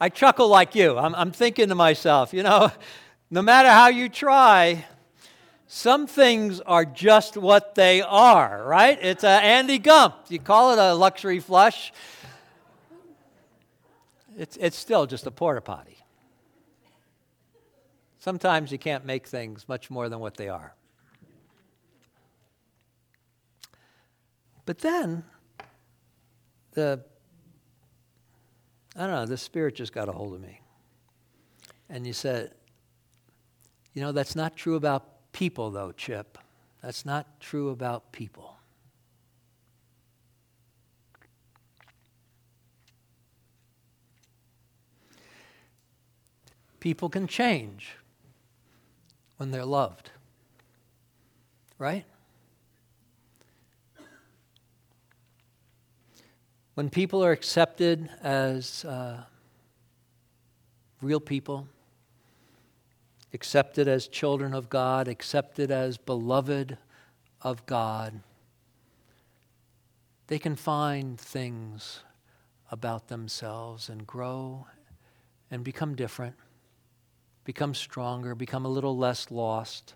I 0.00 0.08
chuckle 0.08 0.48
like 0.48 0.74
you. 0.74 0.96
I'm, 0.96 1.14
I'm, 1.14 1.30
thinking 1.30 1.68
to 1.68 1.74
myself, 1.74 2.32
you 2.32 2.42
know, 2.42 2.72
no 3.30 3.42
matter 3.42 3.68
how 3.68 3.88
you 3.88 4.08
try, 4.08 4.86
some 5.66 6.06
things 6.06 6.62
are 6.62 6.86
just 6.86 7.36
what 7.36 7.74
they 7.74 8.00
are, 8.00 8.64
right? 8.66 8.98
It's 9.02 9.24
a 9.24 9.28
Andy 9.28 9.78
Gump. 9.78 10.14
You 10.30 10.38
call 10.38 10.72
it 10.72 10.78
a 10.78 10.94
luxury 10.94 11.38
flush, 11.38 11.92
it's, 14.38 14.56
it's 14.56 14.76
still 14.76 15.04
just 15.06 15.26
a 15.26 15.32
porta 15.32 15.60
potty. 15.60 15.98
Sometimes 18.20 18.70
you 18.70 18.78
can't 18.78 19.04
make 19.04 19.26
things 19.26 19.68
much 19.68 19.90
more 19.90 20.08
than 20.08 20.20
what 20.20 20.36
they 20.36 20.48
are. 20.48 20.74
But 24.64 24.78
then, 24.78 25.24
the, 26.72 27.04
I 28.94 29.00
don't 29.00 29.10
know, 29.10 29.26
the 29.26 29.36
Spirit 29.36 29.74
just 29.74 29.92
got 29.92 30.08
a 30.08 30.12
hold 30.12 30.34
of 30.34 30.40
me. 30.40 30.60
And 31.88 32.06
you 32.06 32.12
said, 32.12 32.52
you 33.94 34.02
know, 34.02 34.12
that's 34.12 34.36
not 34.36 34.56
true 34.56 34.76
about 34.76 35.32
people, 35.32 35.70
though, 35.70 35.90
Chip. 35.90 36.38
That's 36.82 37.04
not 37.04 37.40
true 37.40 37.70
about 37.70 38.12
people. 38.12 38.57
People 46.80 47.08
can 47.08 47.26
change 47.26 47.96
when 49.36 49.50
they're 49.50 49.64
loved, 49.64 50.10
right? 51.78 52.04
When 56.74 56.90
people 56.90 57.24
are 57.24 57.32
accepted 57.32 58.08
as 58.22 58.84
uh, 58.84 59.24
real 61.00 61.20
people, 61.20 61.66
accepted 63.34 63.88
as 63.88 64.06
children 64.06 64.54
of 64.54 64.68
God, 64.68 65.08
accepted 65.08 65.70
as 65.70 65.96
beloved 65.98 66.78
of 67.42 67.66
God, 67.66 68.20
they 70.28 70.38
can 70.38 70.54
find 70.54 71.18
things 71.18 72.00
about 72.70 73.08
themselves 73.08 73.88
and 73.88 74.06
grow 74.06 74.66
and 75.50 75.64
become 75.64 75.94
different, 75.94 76.36
become 77.48 77.72
stronger, 77.72 78.34
become 78.34 78.66
a 78.66 78.68
little 78.68 78.94
less 78.94 79.30
lost, 79.30 79.94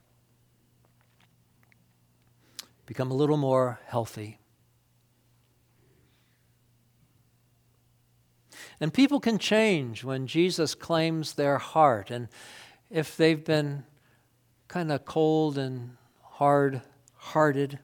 become 2.86 3.11
a 3.11 3.14
little 3.14 3.36
more 3.36 3.78
healthy. 3.84 4.38
And 8.80 8.94
people 8.94 9.20
can 9.20 9.36
change 9.36 10.03
when 10.03 10.26
Jesus 10.26 10.74
claims 10.74 11.34
their 11.34 11.59
heart. 11.59 12.11
And 12.11 12.28
if 12.88 13.18
they've 13.18 13.44
been 13.44 13.84
kind 14.66 14.90
of 14.90 15.05
cold 15.05 15.59
and 15.59 15.98
hard 16.22 16.80
hearted 17.16 17.80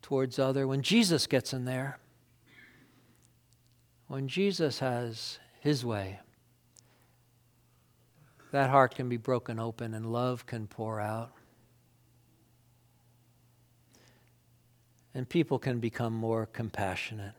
towards 0.00 0.38
other, 0.38 0.66
when 0.66 0.80
Jesus 0.80 1.26
gets 1.26 1.52
in 1.52 1.66
there, 1.66 1.98
when 4.06 4.28
Jesus 4.28 4.78
has 4.78 5.40
his 5.60 5.84
way, 5.84 6.20
that 8.52 8.70
heart 8.70 8.94
can 8.94 9.08
be 9.08 9.16
broken 9.16 9.58
open 9.58 9.94
and 9.94 10.12
love 10.12 10.46
can 10.46 10.66
pour 10.66 11.00
out. 11.00 11.32
And 15.14 15.28
people 15.28 15.58
can 15.58 15.80
become 15.80 16.12
more 16.12 16.46
compassionate. 16.46 17.34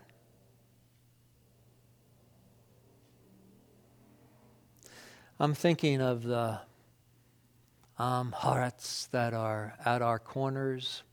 I'm 5.39 5.53
thinking 5.53 6.01
of 6.01 6.23
the 6.23 6.59
um, 7.99 8.31
hearts 8.31 9.07
that 9.11 9.33
are 9.33 9.75
at 9.85 10.01
our 10.01 10.17
corners, 10.17 11.03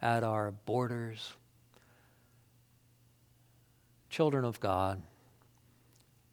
at 0.00 0.22
our 0.22 0.52
borders. 0.52 1.32
Children 4.08 4.44
of 4.44 4.60
God, 4.60 5.02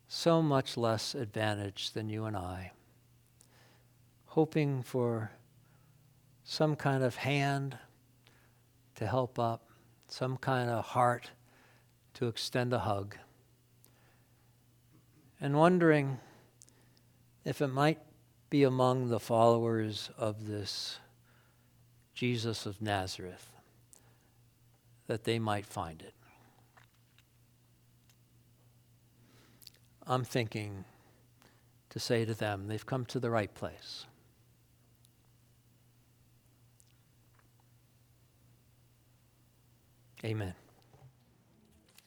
so 0.08 0.42
much 0.42 0.78
less 0.78 1.16
advantaged 1.16 1.96
than 1.96 2.08
you 2.08 2.26
and 2.26 2.38
I, 2.38 2.72
hoping 4.34 4.82
for 4.82 5.30
some 6.44 6.76
kind 6.76 7.04
of 7.04 7.16
hand 7.18 7.78
to 8.96 9.06
help 9.06 9.38
up, 9.38 9.70
some 10.08 10.36
kind 10.38 10.72
of 10.72 10.84
heart 10.84 11.30
to 12.16 12.28
extend 12.28 12.74
a 12.74 12.80
hug, 12.80 13.16
and 15.40 15.56
wondering 15.56 16.18
if 17.46 17.62
it 17.62 17.68
might 17.68 18.00
be 18.50 18.64
among 18.64 19.08
the 19.10 19.20
followers 19.20 20.10
of 20.18 20.48
this 20.48 20.98
Jesus 22.16 22.66
of 22.66 22.82
Nazareth, 22.82 23.52
that 25.06 25.26
they 25.26 25.38
might 25.38 25.68
find 25.68 26.02
it. 26.02 26.16
I'm 30.08 30.24
thinking 30.24 30.86
to 31.92 32.00
say 32.00 32.26
to 32.26 32.34
them, 32.34 32.66
they've 32.66 32.84
come 32.84 33.06
to 33.06 33.20
the 33.20 33.30
right 33.30 33.54
place. 33.54 34.08
Amen. 40.26 40.63